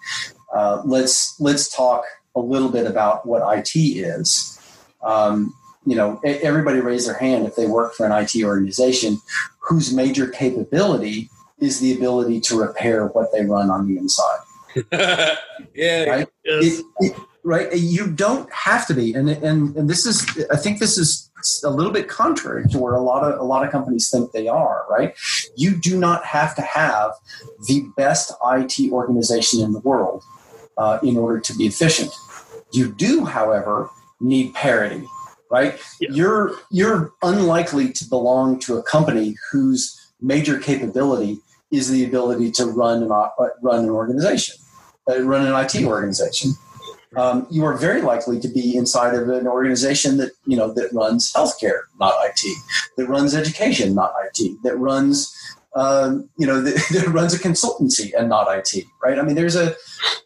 [0.53, 2.03] uh, let's let's talk
[2.35, 4.59] a little bit about what IT is.
[5.03, 5.53] Um,
[5.85, 9.19] you know, everybody raise their hand if they work for an IT organization
[9.59, 11.29] whose major capability
[11.59, 14.39] is the ability to repair what they run on the inside.
[15.73, 16.27] yeah, right.
[16.45, 16.79] Yes.
[16.79, 17.75] It, it, right.
[17.75, 20.25] You don't have to be, and and and this is.
[20.51, 21.29] I think this is
[21.63, 24.47] a little bit contrary to where a lot of a lot of companies think they
[24.47, 24.85] are.
[24.89, 25.15] Right.
[25.55, 27.13] You do not have to have
[27.67, 30.23] the best IT organization in the world
[30.79, 32.11] uh, in order to be efficient.
[32.71, 35.05] You do, however, need parity,
[35.51, 35.79] right?
[35.99, 36.09] Yeah.
[36.11, 41.39] You're you're unlikely to belong to a company whose major capability
[41.71, 43.29] is the ability to run an uh,
[43.61, 44.55] run an organization,
[45.09, 46.53] uh, run an IT organization.
[47.17, 50.93] Um, you are very likely to be inside of an organization that you know that
[50.93, 52.57] runs healthcare, not IT,
[52.97, 55.35] that runs education, not IT, that runs
[55.75, 59.19] um, you know, that, runs a consultancy and not IT, right?
[59.19, 59.75] I mean, there's a,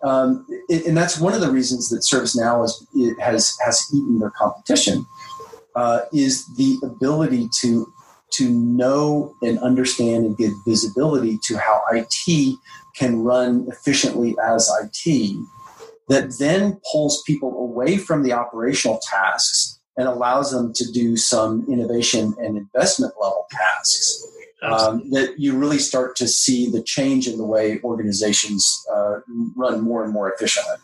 [0.04, 2.86] um, it, and that's one of the reasons that ServiceNow is,
[3.20, 5.06] has has eaten their competition,
[5.76, 7.92] uh, is the ability to
[8.32, 12.58] to know and understand and give visibility to how IT
[12.96, 15.38] can run efficiently as IT,
[16.10, 21.64] that then pulls people away from the operational tasks and allows them to do some
[21.70, 24.26] innovation and investment level tasks
[24.64, 29.20] um, that you really start to see the change in the way organizations uh,
[29.56, 30.76] run more and more efficiently.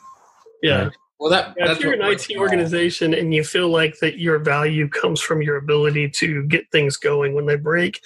[0.61, 0.89] Yeah.
[1.19, 4.87] Well, that yeah, if you're an IT organization and you feel like that your value
[4.87, 7.99] comes from your ability to get things going when they break,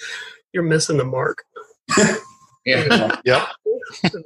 [0.52, 1.44] you're missing the mark.
[2.66, 3.20] yeah.
[3.24, 3.48] yep.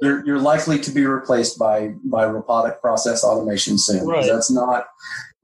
[0.01, 4.07] you're, you're likely to be replaced by by robotic process automation soon.
[4.07, 4.25] Right.
[4.25, 4.87] That's not.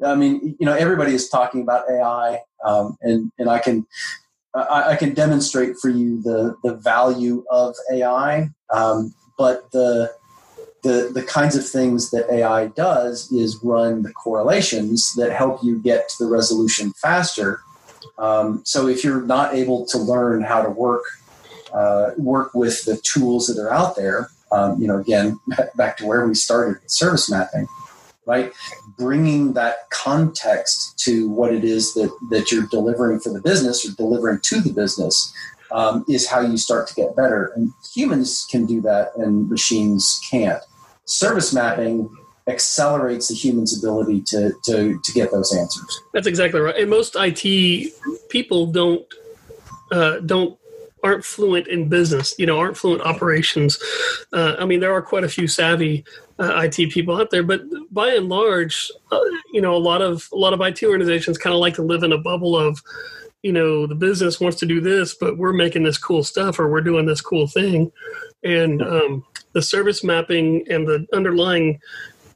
[0.04, 3.86] I mean, you know, everybody is talking about AI, um, and and I can
[4.56, 10.14] I, I, can demonstrate for you the the value of AI, um, but the
[10.84, 15.80] the the kinds of things that AI does is run the correlations that help you
[15.80, 17.60] get to the resolution faster.
[18.18, 21.04] Um, so if you're not able to learn how to work
[21.74, 25.38] uh, work with the tools that are out there, um, you know, again
[25.76, 27.68] back to where we started with service mapping
[28.26, 28.52] right?
[28.98, 33.96] Bringing that context to what it is that, that you're delivering for the business or
[33.96, 35.34] delivering to the business
[35.72, 37.52] um, is how you start to get better.
[37.56, 40.62] And humans can do that and machines can't.
[41.06, 42.10] Service mapping
[42.48, 46.02] accelerates the human's ability to, to, to get those answers.
[46.14, 46.76] That's exactly right.
[46.76, 47.94] And most IT
[48.30, 49.06] people don't
[49.92, 50.58] uh, don't
[51.04, 53.78] aren't fluent in business, you know, aren't fluent operations.
[54.34, 56.04] Uh, I mean, there are quite a few savvy
[56.40, 57.62] uh, IT people out there, but
[57.92, 59.20] by and large, uh,
[59.54, 62.04] you know, a lot of a lot of IT organizations kind of like to live
[62.04, 62.82] in a bubble of,
[63.42, 66.70] you know, the business wants to do this, but we're making this cool stuff or
[66.70, 67.92] we're doing this cool thing,
[68.44, 69.24] and um,
[69.54, 71.80] the service mapping and the underlying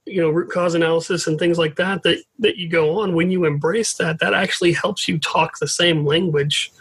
[0.05, 3.29] you know root cause analysis and things like that that that you go on when
[3.29, 6.71] you embrace that that actually helps you talk the same language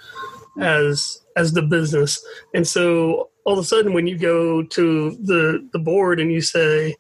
[0.60, 2.24] as as the business.
[2.52, 6.42] And so all of a sudden, when you go to the the board and you
[6.42, 6.94] say,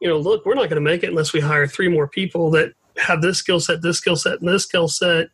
[0.00, 2.52] you know, look, we're not going to make it unless we hire three more people
[2.52, 5.26] that have this skill set, this skill set, and this skill set.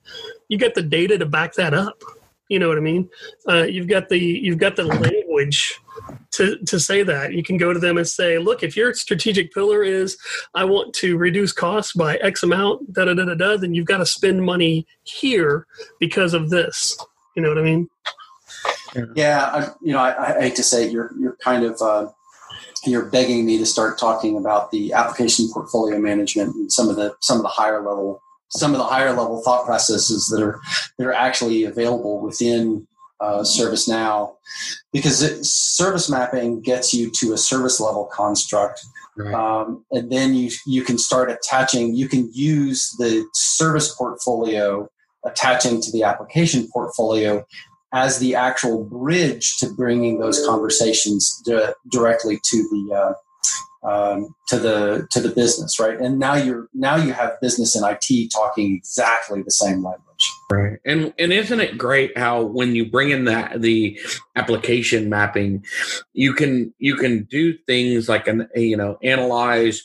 [0.49, 2.03] You get the data to back that up.
[2.49, 3.11] You know what I mean?
[3.47, 5.79] Uh, you've got the you've got the language
[6.31, 7.35] to to say that.
[7.35, 10.17] You can go to them and say, look, if your strategic pillar is
[10.55, 13.87] I want to reduce costs by X amount, da da da da da, then you've
[13.87, 15.67] got to spend money here
[16.01, 16.97] because of this.
[17.37, 17.91] You know what I mean?
[19.15, 22.09] Yeah, I, you know, I, I, hate to say it, you're you're kind of uh,
[22.85, 27.15] you're begging me to start talking about the application portfolio management and some of the
[27.21, 30.61] some of the higher level some of the higher level thought processes that are
[30.99, 32.87] that are actually available within
[33.21, 34.35] uh, ServiceNow
[34.93, 38.85] because it, service mapping gets you to a service level construct.
[39.17, 39.33] Right.
[39.33, 41.95] Um, and then you you can start attaching.
[41.95, 44.89] You can use the service portfolio
[45.25, 47.45] attaching to the application portfolio
[47.95, 53.15] as the actual bridge to bringing those conversations di- directly to the uh,
[53.85, 55.99] um, to the to the business, right?
[56.01, 60.03] And now you're now you have business and IT talking exactly the same language.
[60.51, 60.79] Right.
[60.85, 63.99] And and isn't it great how when you bring in that the
[64.35, 65.65] application mapping,
[66.15, 69.85] you can you can do things like an you know analyze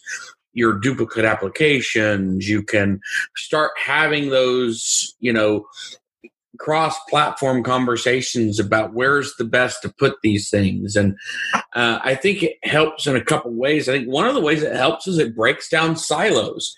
[0.53, 2.49] your duplicate applications.
[2.49, 3.01] You can
[3.35, 5.67] start having those you know
[6.59, 10.95] cross platform conversations about where's the best to put these things.
[10.95, 11.17] And
[11.73, 13.87] uh, i think it helps in a couple ways.
[13.87, 16.75] I think one of the ways it helps is it breaks down silos.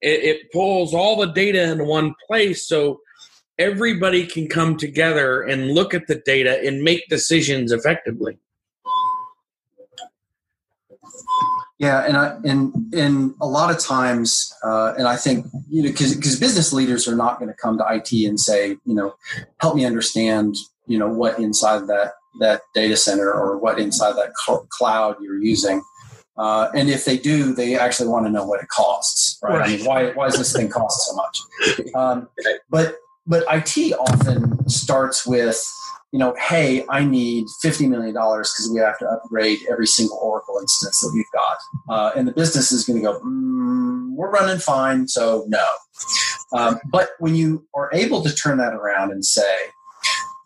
[0.00, 3.00] It, it pulls all the data in one place so
[3.58, 8.38] everybody can come together and look at the data and make decisions effectively
[11.80, 15.88] Yeah, and I and and a lot of times, uh, and I think you know
[15.88, 19.14] because because business leaders are not going to come to IT and say, you know,
[19.62, 20.56] help me understand,
[20.86, 25.40] you know, what inside that that data center or what inside that cl- cloud you're
[25.40, 25.82] using.
[26.36, 29.62] Uh, and if they do, they actually want to know what it costs, right?
[29.62, 31.94] I mean, why why does this thing cost so much?
[31.94, 32.28] Um,
[32.70, 35.58] but but IT often starts with
[36.12, 40.58] you know, hey, I need $50 million because we have to upgrade every single Oracle
[40.60, 41.58] instance that we've got.
[41.88, 45.64] Uh, and the business is going to go, mm, we're running fine, so no.
[46.52, 49.54] Um, but when you are able to turn that around and say,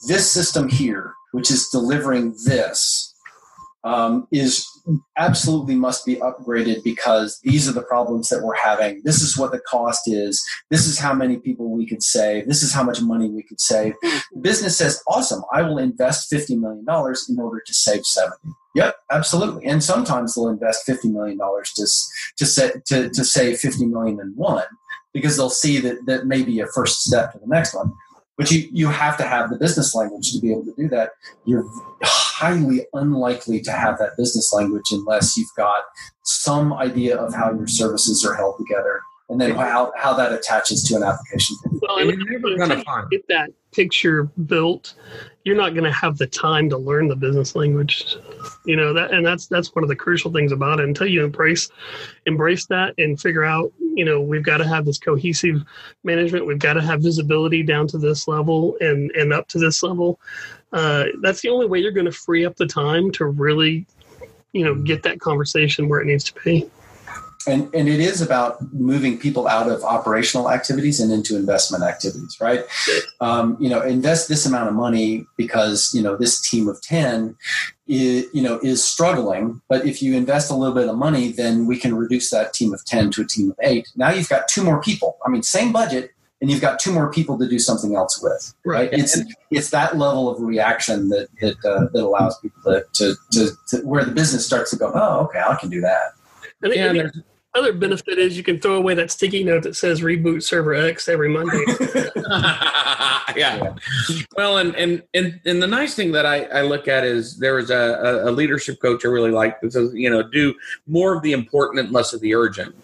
[0.07, 3.15] this system here, which is delivering this,
[3.85, 4.67] um, is
[5.17, 9.01] absolutely must be upgraded because these are the problems that we're having.
[9.05, 10.45] This is what the cost is.
[10.71, 12.47] This is how many people we could save.
[12.47, 13.95] This is how much money we could save.
[14.03, 16.85] The business says, awesome, I will invest $50 million
[17.29, 18.37] in order to save 70.
[18.75, 19.65] Yep, absolutely.
[19.67, 21.87] And sometimes they'll invest $50 million to,
[22.37, 24.65] to, set, to, to save 50 million in one
[25.13, 27.93] because they'll see that that may be a first step to the next one
[28.37, 31.11] but you you have to have the business language to be able to do that.
[31.45, 31.67] You're
[32.03, 35.85] highly unlikely to have that business language unless you've got
[36.23, 40.83] some idea of how your services are held together and then how, how that attaches
[40.85, 41.57] to an application.
[41.81, 44.95] Well, and you're never going to get that picture built.
[45.45, 48.17] You're not going to have the time to learn the business language,
[48.65, 50.89] you know that, and that's that's one of the crucial things about it.
[50.89, 51.69] Until you embrace
[52.27, 55.63] embrace that and figure out, you know, we've got to have this cohesive
[56.03, 56.47] management.
[56.47, 60.19] We've got to have visibility down to this level and and up to this level.
[60.73, 63.87] Uh, that's the only way you're going to free up the time to really,
[64.53, 66.69] you know, get that conversation where it needs to be
[67.47, 72.39] and and it is about moving people out of operational activities and into investment activities
[72.41, 72.65] right?
[73.21, 77.37] Um, you know invest this amount of money because you know this team of 10
[77.87, 79.61] is, you know is struggling.
[79.69, 82.73] But if you invest a little bit of money then we can reduce that team
[82.73, 85.19] of 10 to a team of 8 now you've got two more people.
[85.25, 88.53] I mean same budget and you've got two more people to do something else with
[88.65, 88.99] right, right?
[88.99, 89.19] it's
[89.51, 93.87] it's that level of reaction that that, uh, that allows people to, to, to, to
[93.87, 96.13] where the business starts to go oh okay i can do that.
[96.63, 97.25] And, yeah, and,
[97.55, 101.09] other benefit is you can throw away that sticky note that says reboot server X
[101.09, 101.65] every Monday.
[103.37, 103.75] yeah.
[104.37, 107.59] Well, and, and and and the nice thing that I, I look at is there
[107.59, 110.55] is a, a leadership coach I really like that says, you know, do
[110.87, 112.75] more of the important and less of the urgent.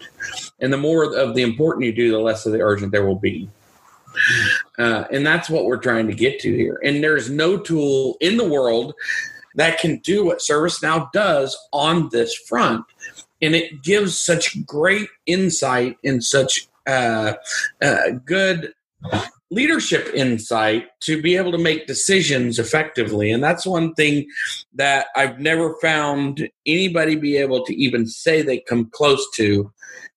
[0.59, 3.15] And the more of the important you do, the less of the urgent there will
[3.15, 3.49] be.
[4.77, 6.79] Uh, and that's what we're trying to get to here.
[6.83, 8.93] And there's no tool in the world
[9.55, 12.85] that can do what ServiceNow does on this front
[13.41, 17.33] and it gives such great insight and such uh,
[17.81, 18.73] uh, good
[19.51, 23.31] leadership insight to be able to make decisions effectively.
[23.31, 24.27] And that's one thing
[24.73, 29.71] that i've never found anybody be able to even say they come close to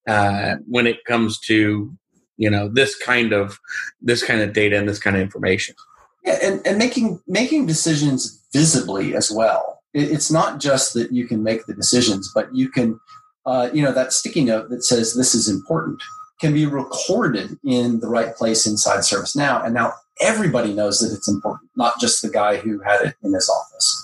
[0.07, 1.93] uh, when it comes to
[2.37, 3.59] you know this kind of
[4.01, 5.75] this kind of data and this kind of information.
[6.25, 9.83] Yeah and, and making making decisions visibly as well.
[9.93, 12.99] It's not just that you can make the decisions but you can
[13.47, 16.03] uh, you know, that sticky note that says this is important
[16.41, 19.65] can be recorded in the right place inside ServiceNow.
[19.65, 23.33] And now everybody knows that it's important, not just the guy who had it in
[23.33, 24.01] his office.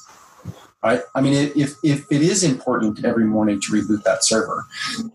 [0.83, 1.03] Right?
[1.15, 4.65] I mean, if, if it is important every morning to reboot that server,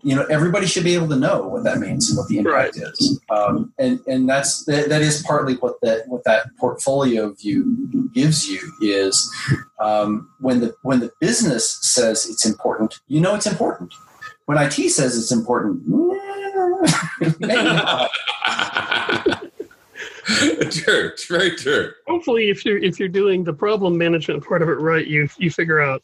[0.04, 2.76] you know, everybody should be able to know what that means and what the impact
[2.76, 2.88] right.
[2.88, 3.20] is.
[3.30, 8.48] Um, and and that's that, that is partly what that what that portfolio view gives
[8.48, 9.28] you is
[9.80, 13.92] um, when the when the business says it's important, you know it's important
[14.46, 15.86] when IT says it's important,
[17.40, 18.10] maybe not.
[20.70, 21.12] true.
[21.28, 21.92] Very true.
[22.06, 25.50] Hopefully, if you're if you're doing the problem management part of it right, you you
[25.50, 26.02] figure out,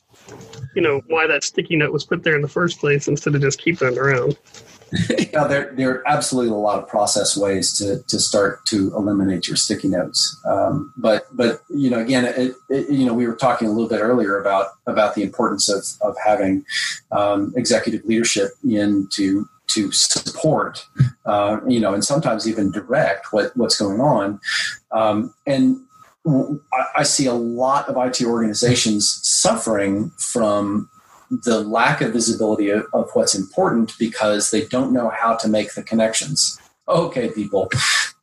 [0.74, 3.40] you know, why that sticky note was put there in the first place instead of
[3.40, 4.36] just keeping it around.
[5.32, 9.56] there, there are absolutely a lot of process ways to, to start to eliminate your
[9.56, 10.38] sticky notes.
[10.44, 13.88] Um, but but you know again, it, it, you know we were talking a little
[13.88, 16.64] bit earlier about about the importance of of having
[17.10, 20.86] um, executive leadership in to to support,
[21.24, 24.40] uh, you know, and sometimes even direct what what's going on,
[24.90, 25.80] um, and.
[26.94, 30.88] I see a lot of IT organizations suffering from
[31.44, 35.72] the lack of visibility of, of, what's important because they don't know how to make
[35.72, 36.60] the connections.
[36.88, 37.70] Okay, people,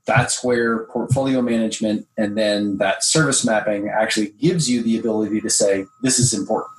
[0.06, 5.50] that's where portfolio management and then that service mapping actually gives you the ability to
[5.50, 6.72] say, this is important.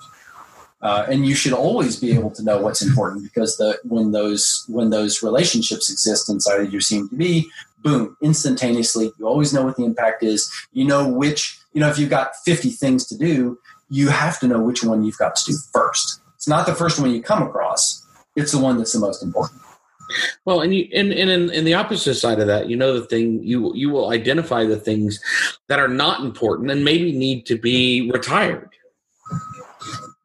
[0.82, 4.64] Uh, and you should always be able to know what's important because the when those
[4.66, 7.44] when those relationships exist inside of your CMDB,
[7.82, 10.50] boom, instantaneously, you always know what the impact is.
[10.72, 13.58] You know which, you know, if you've got 50 things to do,
[13.90, 16.20] you have to know which one you've got to do first.
[16.36, 19.60] It's not the first one you come across; it's the one that's the most important.
[20.44, 23.06] Well, and you and, and in, in the opposite side of that, you know the
[23.06, 25.20] thing you you will identify the things
[25.68, 28.70] that are not important and maybe need to be retired.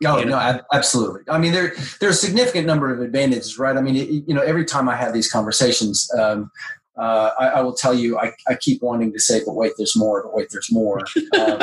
[0.03, 0.38] Oh you know?
[0.38, 1.22] no, absolutely.
[1.30, 3.76] I mean, there there's a significant number of advantages, right?
[3.76, 6.51] I mean, it, you know, every time I have these conversations, um,
[6.97, 9.97] uh, I, I, will tell you, I, I, keep wanting to say, but wait, there's
[9.97, 11.01] more, but wait, there's more.
[11.38, 11.59] Um,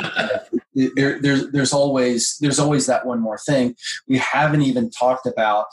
[0.75, 3.77] there, there's, there's always, there's always that one more thing.
[4.09, 5.67] We haven't even talked about,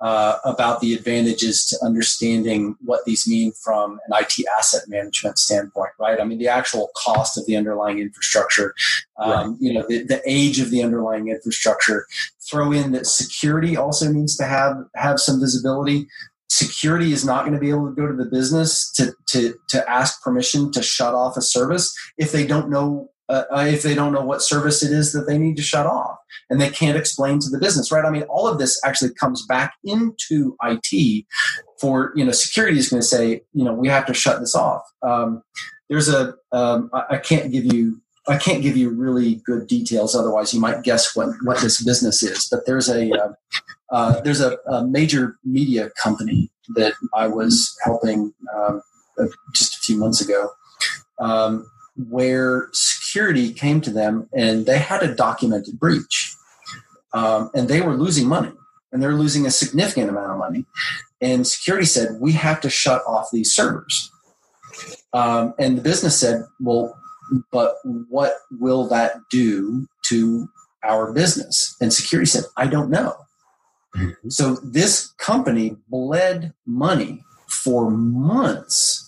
[0.00, 5.90] uh, about the advantages to understanding what these mean from an IT asset management standpoint,
[5.98, 6.20] right?
[6.20, 8.74] I mean, the actual cost of the underlying infrastructure,
[9.18, 9.56] um, right.
[9.58, 12.06] you know, the, the age of the underlying infrastructure.
[12.50, 16.06] Throw in that security also needs to have have some visibility
[16.48, 19.90] security is not going to be able to go to the business to, to, to
[19.90, 23.94] ask permission to shut off a service if they don't know uh, uh, if they
[23.94, 26.16] don't know what service it is that they need to shut off
[26.50, 29.44] and they can't explain to the business right i mean all of this actually comes
[29.46, 31.26] back into it
[31.80, 34.54] for you know security is going to say you know we have to shut this
[34.54, 35.42] off um,
[35.88, 40.16] there's a um, I, I can't give you I can't give you really good details.
[40.16, 42.48] Otherwise, you might guess what, what this business is.
[42.50, 43.32] But there's a uh,
[43.90, 48.82] uh, there's a, a, major media company that I was helping um,
[49.18, 50.50] uh, just a few months ago,
[51.20, 56.34] um, where security came to them and they had a documented breach,
[57.12, 58.52] um, and they were losing money,
[58.92, 60.64] and they were losing a significant amount of money.
[61.20, 64.10] And security said, "We have to shut off these servers."
[65.12, 66.98] Um, and the business said, "Well."
[67.50, 70.48] but what will that do to
[70.84, 71.76] our business?
[71.80, 73.16] And security said, I don't know.
[73.96, 74.28] Mm-hmm.
[74.28, 79.05] So this company bled money for months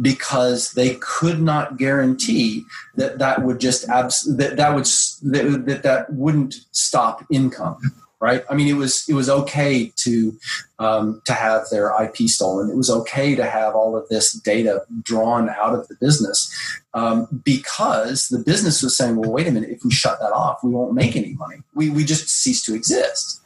[0.00, 2.64] because they could not guarantee
[2.96, 7.78] that that would just abs- that that would that, that that wouldn't stop income
[8.20, 8.44] right?
[8.50, 10.38] I mean, it was it was okay to
[10.78, 12.70] um, to have their IP stolen.
[12.70, 16.52] It was okay to have all of this data drawn out of the business
[16.94, 19.70] um, because the business was saying, "Well, wait a minute.
[19.70, 21.58] If we shut that off, we won't make any money.
[21.74, 23.40] We we just cease to exist."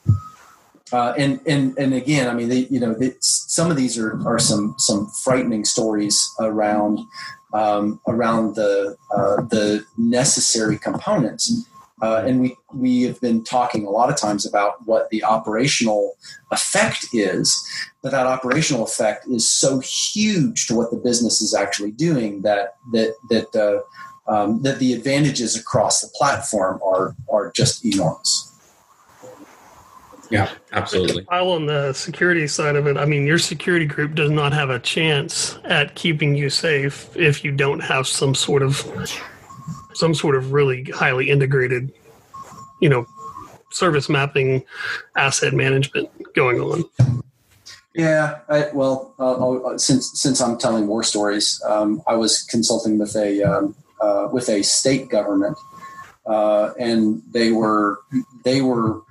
[0.93, 4.20] Uh, and and and again, I mean, they, you know, they, some of these are
[4.26, 6.99] are some some frightening stories around
[7.53, 11.66] um, around the uh, the necessary components
[12.03, 16.16] uh, and we, we have been talking a lot of times about what the operational
[16.51, 17.68] effect is,
[18.03, 22.76] but that operational effect is so huge to what the business is actually doing that
[22.93, 23.80] that that uh,
[24.32, 28.49] um, that the advantages across the platform are are just enormous.
[30.31, 31.24] Yeah, absolutely.
[31.24, 34.70] While on the security side of it, I mean, your security group does not have
[34.70, 38.81] a chance at keeping you safe if you don't have some sort of
[39.95, 41.93] some sort of really highly integrated,
[42.81, 43.07] you know,
[43.72, 44.64] service mapping,
[45.16, 46.85] asset management going on.
[47.95, 53.16] Yeah, I, well, uh, since since I'm telling war stories, um, I was consulting with
[53.16, 55.59] a um, uh, with a state government,
[56.24, 58.01] uh, and they were
[58.45, 59.03] they were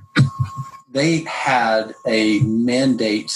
[0.91, 3.31] they had a mandate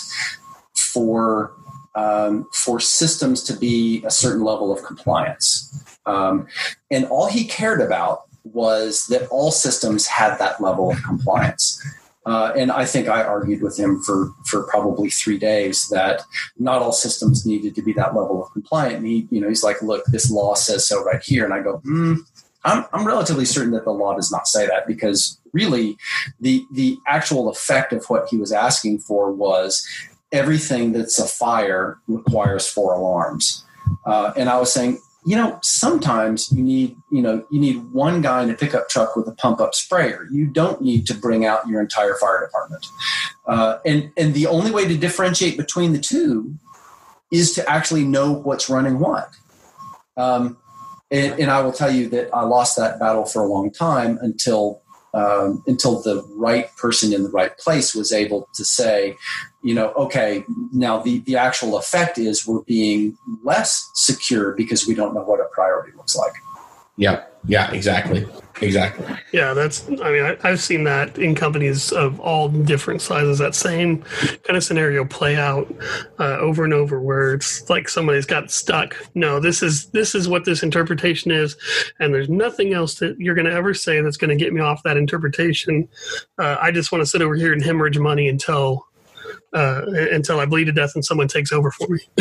[0.76, 1.54] for
[1.96, 5.70] um, for systems to be a certain level of compliance.
[6.06, 6.48] Um,
[6.90, 11.82] and all he cared about was that all systems had that level of compliance.
[12.26, 16.24] Uh, and I think I argued with him for, for probably three days that
[16.58, 18.98] not all systems needed to be that level of compliant.
[18.98, 21.44] And he, you know, he's like, look, this law says so right here.
[21.44, 22.16] And I go, hmm,
[22.64, 25.98] I'm, I'm relatively certain that the law does not say that because really
[26.40, 29.88] the, the actual effect of what he was asking for was
[30.32, 33.64] everything that's a fire requires four alarms.
[34.06, 38.22] Uh, and I was saying, you know, sometimes you need, you know, you need one
[38.22, 40.28] guy in a pickup truck with a pump up sprayer.
[40.32, 42.86] You don't need to bring out your entire fire department.
[43.48, 46.56] Uh, and and the only way to differentiate between the two
[47.32, 49.30] is to actually know what's running what.
[50.18, 50.58] Um,
[51.10, 54.20] and, and I will tell you that I lost that battle for a long time
[54.22, 54.83] until
[55.14, 59.16] um, until the right person in the right place was able to say,
[59.62, 64.96] you know, okay, now the, the actual effect is we're being less secure because we
[64.96, 66.34] don't know what a priority looks like.
[66.98, 68.28] Yeah, yeah, exactly.
[68.62, 69.06] Exactly.
[69.32, 69.88] Yeah, that's.
[69.88, 73.40] I mean, I, have seen that in companies of all different sizes.
[73.40, 74.04] That same
[74.44, 75.74] kind of scenario play out
[76.20, 78.96] uh, over and over, where it's like somebody's got stuck.
[79.16, 81.58] No, this is this is what this interpretation is,
[82.00, 84.62] and there's nothing else that you're going to ever say that's going to get me
[84.62, 85.88] off that interpretation.
[86.38, 88.86] Uh, I just want to sit over here and hemorrhage money until
[89.54, 89.82] uh,
[90.12, 92.00] until I bleed to death and someone takes over for me.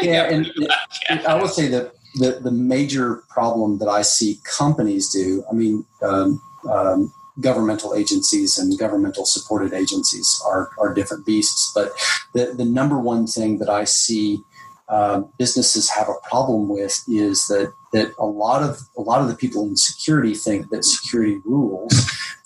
[0.00, 0.50] yeah, and,
[1.08, 5.54] and I will say that the, the major problem that I see companies do, I
[5.54, 11.92] mean, um, um, governmental agencies and governmental supported agencies are, are different beasts, but
[12.34, 14.40] the, the number one thing that I see
[14.88, 19.28] uh, businesses have a problem with is that that a lot of a lot of
[19.28, 21.92] the people in security think that security rules,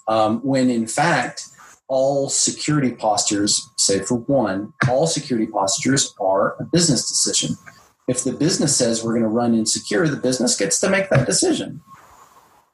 [0.09, 1.45] um, when in fact
[1.87, 7.57] all security postures, say for one, all security postures are a business decision.
[8.09, 11.27] If the business says we're going to run insecure, the business gets to make that
[11.27, 11.81] decision.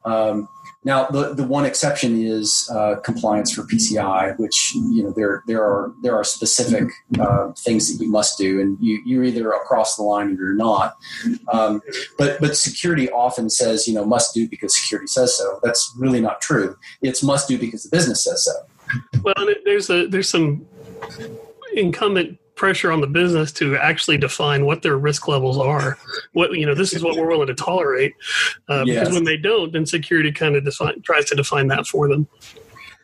[0.04, 0.48] Um,
[0.84, 5.62] now, the, the one exception is uh, compliance for PCI, which you know there there
[5.62, 9.96] are there are specific uh, things that you must do, and you you're either across
[9.96, 10.96] the line or you're not.
[11.52, 11.82] Um,
[12.16, 15.58] but but security often says you know must do because security says so.
[15.64, 16.76] That's really not true.
[17.02, 18.52] It's must do because the business says so.
[19.22, 20.64] Well, there's a there's some
[21.74, 25.96] incumbent pressure on the business to actually define what their risk levels are.
[26.32, 28.14] What you know, this is what we're willing to tolerate.
[28.68, 29.00] Uh, yes.
[29.00, 32.28] Because when they don't, then security kind of define, tries to define that for them.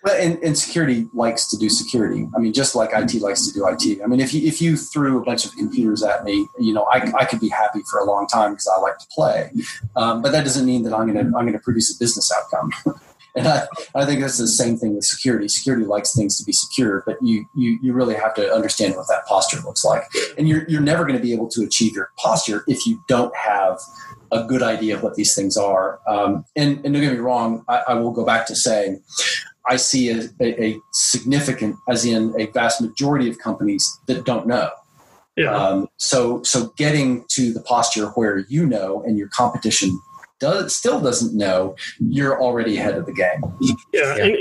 [0.05, 2.28] Well, and, and security likes to do security.
[2.36, 4.02] I mean, just like IT likes to do IT.
[4.02, 6.86] I mean, if you if you threw a bunch of computers at me, you know,
[6.92, 9.50] I, I could be happy for a long time because I like to play.
[9.96, 12.70] Um, but that doesn't mean that I'm to I'm going to produce a business outcome.
[13.37, 15.49] And I, I think that's the same thing with security.
[15.49, 19.09] Security likes things to be secure, but you, you, you really have to understand what
[19.09, 20.03] that posture looks like.
[20.39, 23.35] And you're, you're never going to be able to achieve your posture if you don't
[23.37, 23.80] have
[24.30, 26.01] a good idea of what these things are.
[26.07, 29.03] Um, and, and don't get me wrong, I, I will go back to saying
[29.66, 34.47] I see a, a, a, significant, as in a vast majority of companies that don't
[34.47, 34.70] know.
[35.37, 35.57] Yeah.
[35.57, 39.99] Um, so, so getting to the posture where you know and your competition
[40.53, 43.42] does still doesn't know, you're already ahead of the game.
[43.92, 44.24] Yeah, yeah.
[44.24, 44.36] And,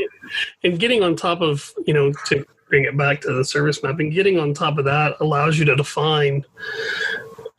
[0.64, 4.10] and getting on top of you know to bring it back to the service mapping,
[4.10, 6.44] getting on top of that allows you to define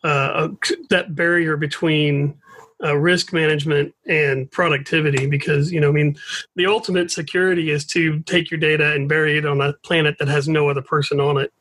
[0.03, 0.49] uh,
[0.91, 2.35] that barrier between
[2.83, 6.17] uh, risk management and productivity because you know i mean
[6.57, 10.29] the ultimate security is to take your data and bury it on a planet that
[10.29, 11.53] has no other person on it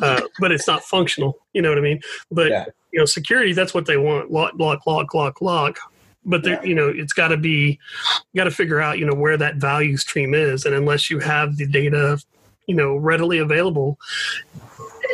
[0.00, 2.64] uh, but it's not functional you know what i mean but yeah.
[2.92, 5.78] you know security that's what they want lock lock lock lock lock
[6.24, 7.78] but there, you know it's got to be
[8.32, 10.64] you got to figure out you know where that value stream is.
[10.64, 12.18] And unless you have the data
[12.66, 13.98] you know readily available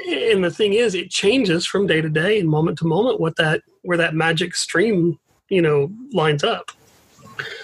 [0.07, 3.37] and the thing is it changes from day to day and moment to moment what
[3.37, 6.71] that where that magic stream you know lines up.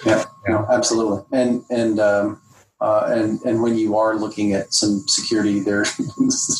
[0.05, 1.23] Yeah, yeah absolutely.
[1.31, 2.41] And and um
[2.81, 5.83] uh, and and when you are looking at some security, there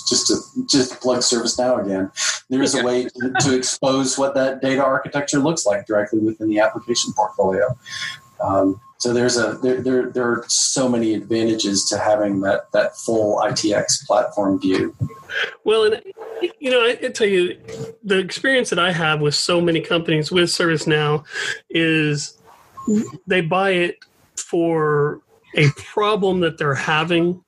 [0.10, 2.12] just to just plug ServiceNow again.
[2.50, 6.48] There is a way to, to, expose what that data architecture looks like directly within
[6.48, 7.78] the application portfolio.
[8.40, 12.96] Um, so there's a there, there there are so many advantages to having that that
[12.96, 14.96] full ITX platform view.
[15.66, 16.02] Well, and
[16.60, 17.60] you know, I, I tell you,
[18.04, 21.26] the experience that I have with so many companies with ServiceNow
[21.70, 22.38] is
[23.28, 24.00] they buy it
[24.38, 25.22] for
[25.56, 27.44] a problem that they're having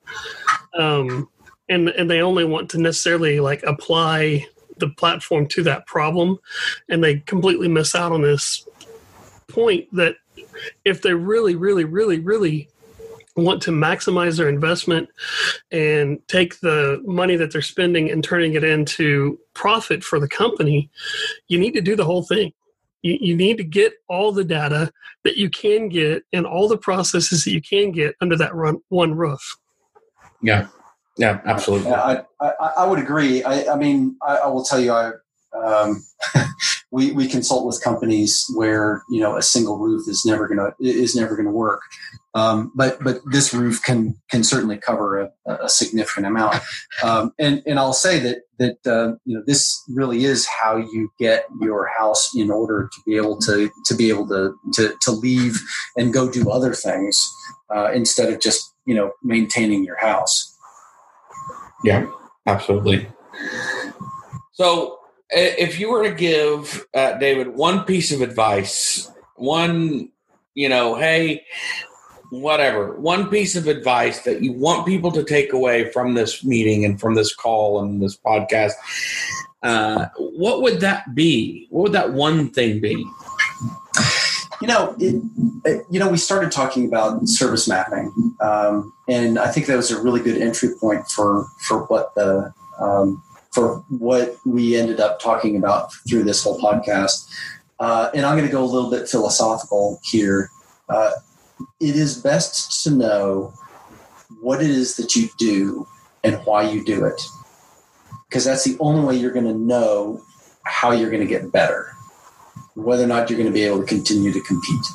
[0.78, 1.28] um,
[1.68, 4.46] and and they only want to necessarily like apply
[4.78, 6.38] the platform to that problem
[6.88, 8.66] and they completely miss out on this
[9.48, 10.16] point that
[10.84, 12.68] if they really really really really
[13.36, 15.08] want to maximize their investment
[15.70, 20.90] and take the money that they're spending and turning it into profit for the company
[21.48, 22.52] you need to do the whole thing
[23.02, 24.92] you, you need to get all the data
[25.24, 28.78] that you can get and all the processes that you can get under that run,
[28.88, 29.56] one roof.
[30.42, 30.68] Yeah,
[31.16, 31.90] yeah, absolutely.
[31.90, 33.42] Yeah, I, I, I, would agree.
[33.42, 35.12] I, I mean, I, I, will tell you, I
[35.52, 36.04] um,
[36.90, 41.14] we, we consult with companies where you know a single roof is never gonna is
[41.14, 41.82] never gonna work.
[42.34, 45.30] Um, but but this roof can can certainly cover a,
[45.64, 46.56] a significant amount.
[47.02, 51.10] Um, and and I'll say that that uh, you know this really is how you
[51.18, 55.10] get your house in order to be able to to be able to to, to
[55.10, 55.60] leave
[55.96, 57.20] and go do other things
[57.74, 60.56] uh, instead of just you know maintaining your house.
[61.84, 62.06] Yeah,
[62.46, 63.06] absolutely.
[64.52, 64.97] So,
[65.30, 70.10] if you were to give uh, David one piece of advice, one,
[70.54, 71.44] you know, hey,
[72.30, 76.84] whatever, one piece of advice that you want people to take away from this meeting
[76.84, 78.72] and from this call and this podcast,
[79.62, 81.66] uh, what would that be?
[81.70, 83.04] What would that one thing be?
[84.60, 85.22] You know, it,
[85.64, 89.92] it, you know, we started talking about service mapping, um, and I think that was
[89.92, 93.22] a really good entry point for for what the um,
[93.58, 97.28] for what we ended up talking about through this whole podcast.
[97.80, 100.48] Uh, and I'm going to go a little bit philosophical here.
[100.88, 101.10] Uh,
[101.80, 103.52] it is best to know
[104.40, 105.88] what it is that you do
[106.22, 107.20] and why you do it,
[108.28, 110.22] because that's the only way you're going to know
[110.64, 111.92] how you're going to get better
[112.74, 114.86] whether or not you're going to be able to continue to compete.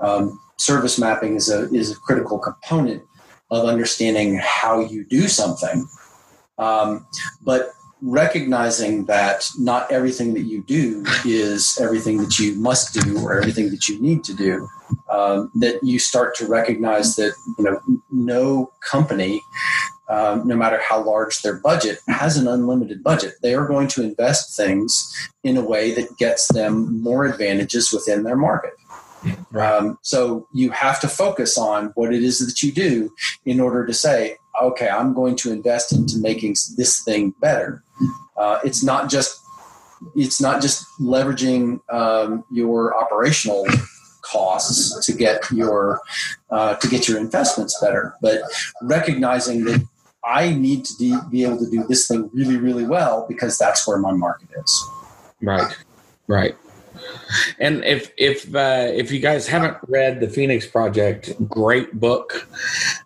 [0.00, 3.04] Um, service mapping is a is a critical component
[3.52, 5.86] of understanding how you do something,
[6.58, 7.06] um,
[7.42, 13.38] but recognizing that not everything that you do is everything that you must do or
[13.38, 14.68] everything that you need to do.
[15.10, 17.80] Um, that you start to recognize that you know
[18.10, 19.40] no company
[20.08, 23.34] um, no matter how large their budget, has an unlimited budget.
[23.42, 28.22] They are going to invest things in a way that gets them more advantages within
[28.22, 28.74] their market.
[29.54, 33.14] Um, so you have to focus on what it is that you do
[33.46, 37.82] in order to say, okay, I'm going to invest into making this thing better.
[38.36, 39.40] Uh, it's not just
[40.14, 43.66] it's not just leveraging um, your operational
[44.22, 46.00] costs to get your
[46.50, 48.40] uh, to get your investments better, but
[48.82, 49.86] recognizing that
[50.24, 53.86] I need to de- be able to do this thing really, really well because that's
[53.86, 54.90] where my market is.
[55.42, 55.76] Right,
[56.26, 56.56] right.
[57.58, 62.48] And if if uh, if you guys haven't read the Phoenix Project, great book.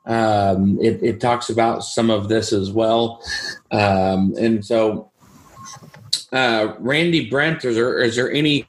[0.06, 3.22] Um, it, it talks about some of this as well,
[3.70, 5.10] um, and so
[6.32, 8.68] uh, Randy Brent, is there is there any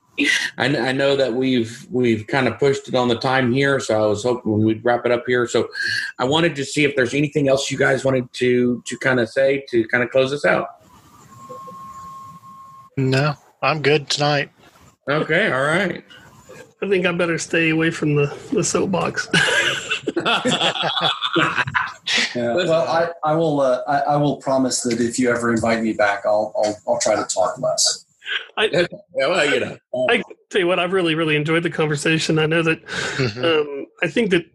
[0.58, 4.04] I, I, know that we've we've kind of pushed it on the time here, so
[4.04, 5.48] I was hoping we'd wrap it up here.
[5.48, 5.70] So
[6.18, 9.30] I wanted to see if there's anything else you guys wanted to to kind of
[9.30, 10.68] say to kind of close us out.
[12.98, 14.52] No, I'm good tonight.
[15.10, 16.04] Okay, all right.
[16.82, 19.28] I think I better stay away from the, the soapbox.
[22.36, 22.54] yeah.
[22.56, 25.92] Well, I, I will uh, I, I, will promise that if you ever invite me
[25.94, 28.06] back, I'll I'll, I'll try to talk less.
[28.58, 29.78] I, well, you know,
[30.10, 32.40] I tell you what, I've really, really enjoyed the conversation.
[32.40, 33.44] I know that mm-hmm.
[33.44, 34.46] um, I think that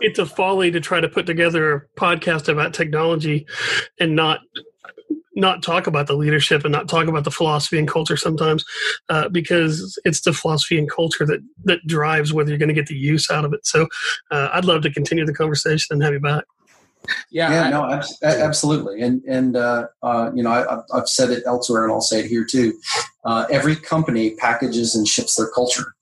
[0.00, 3.46] it's a folly to try to put together a podcast about technology
[4.00, 4.40] and not
[5.36, 8.64] not talk about the leadership and not talk about the philosophy and culture sometimes
[9.08, 12.86] uh, because it's the philosophy and culture that that drives whether you're going to get
[12.86, 13.86] the use out of it so
[14.30, 16.44] uh, i'd love to continue the conversation and have you back
[17.30, 21.42] yeah, yeah, I, no, absolutely, and and uh, uh, you know, I, have said it
[21.46, 22.80] elsewhere, and I'll say it here too.
[23.24, 25.94] Uh, every company packages and ships their culture.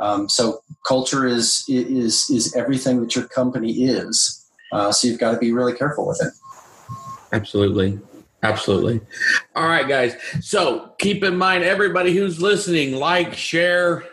[0.00, 4.46] Um, so culture is is is everything that your company is.
[4.72, 6.32] Uh, so you've got to be really careful with it.
[7.32, 8.00] Absolutely.
[8.42, 9.00] Absolutely.
[9.56, 10.14] All right, guys.
[10.40, 14.04] So keep in mind, everybody who's listening, like, share,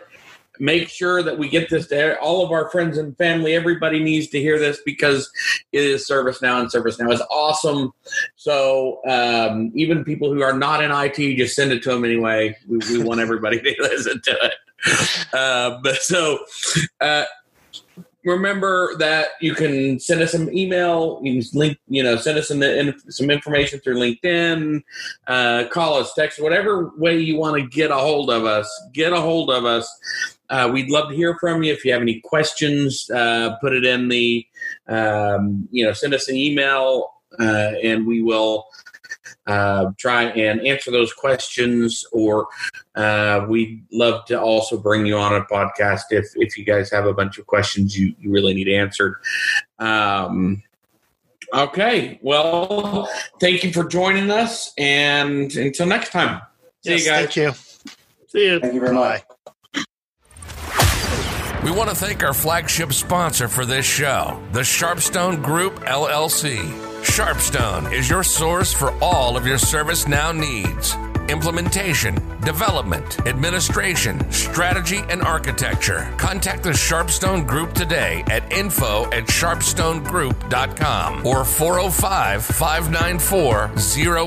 [0.58, 3.54] make sure that we get this to all of our friends and family.
[3.54, 5.30] Everybody needs to hear this because
[5.70, 7.92] it is ServiceNow, and ServiceNow is awesome.
[8.34, 12.56] So um, even people who are not in IT, just send it to them anyway.
[12.66, 15.26] We, we want everybody to listen to it.
[15.32, 16.38] Uh, but so.
[17.00, 17.24] Uh,
[18.26, 21.20] remember that you can send us some email.
[21.22, 22.62] You can link, you know, send us some
[23.08, 24.82] some information through LinkedIn,
[25.28, 28.68] uh, call us, text, whatever way you want to get a hold of us.
[28.92, 29.88] Get a hold of us.
[30.50, 31.72] Uh, we'd love to hear from you.
[31.72, 34.46] If you have any questions, uh, put it in the,
[34.88, 38.66] um, you know, send us an email uh, and we will
[39.46, 42.06] uh, try and answer those questions.
[42.12, 42.48] Or
[42.94, 47.06] uh, we'd love to also bring you on a podcast if, if you guys have
[47.06, 49.16] a bunch of questions you, you really need answered.
[49.78, 50.62] Um,
[51.54, 52.18] okay.
[52.22, 53.08] Well,
[53.40, 54.72] thank you for joining us.
[54.78, 56.42] And until next time,
[56.84, 57.34] see yes, you guys.
[57.34, 57.52] Thank you.
[58.28, 58.60] See you.
[58.60, 59.22] Thank you very much.
[61.64, 66.85] We want to thank our flagship sponsor for this show, the Sharpstone Group LLC.
[67.06, 70.94] Sharpstone is your source for all of your ServiceNow needs.
[71.28, 76.12] implementation, development, administration, strategy, and architecture.
[76.18, 83.70] Contact the Sharpstone Group today at info at sharpstonegroup.com or 405 594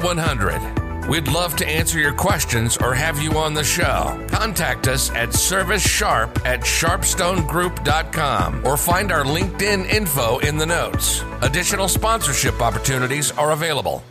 [0.01, 0.88] 0100.
[1.09, 4.23] We'd love to answer your questions or have you on the show.
[4.29, 11.23] Contact us at servicesharp at sharpstonegroup.com or find our LinkedIn info in the notes.
[11.41, 14.03] Additional sponsorship opportunities are available.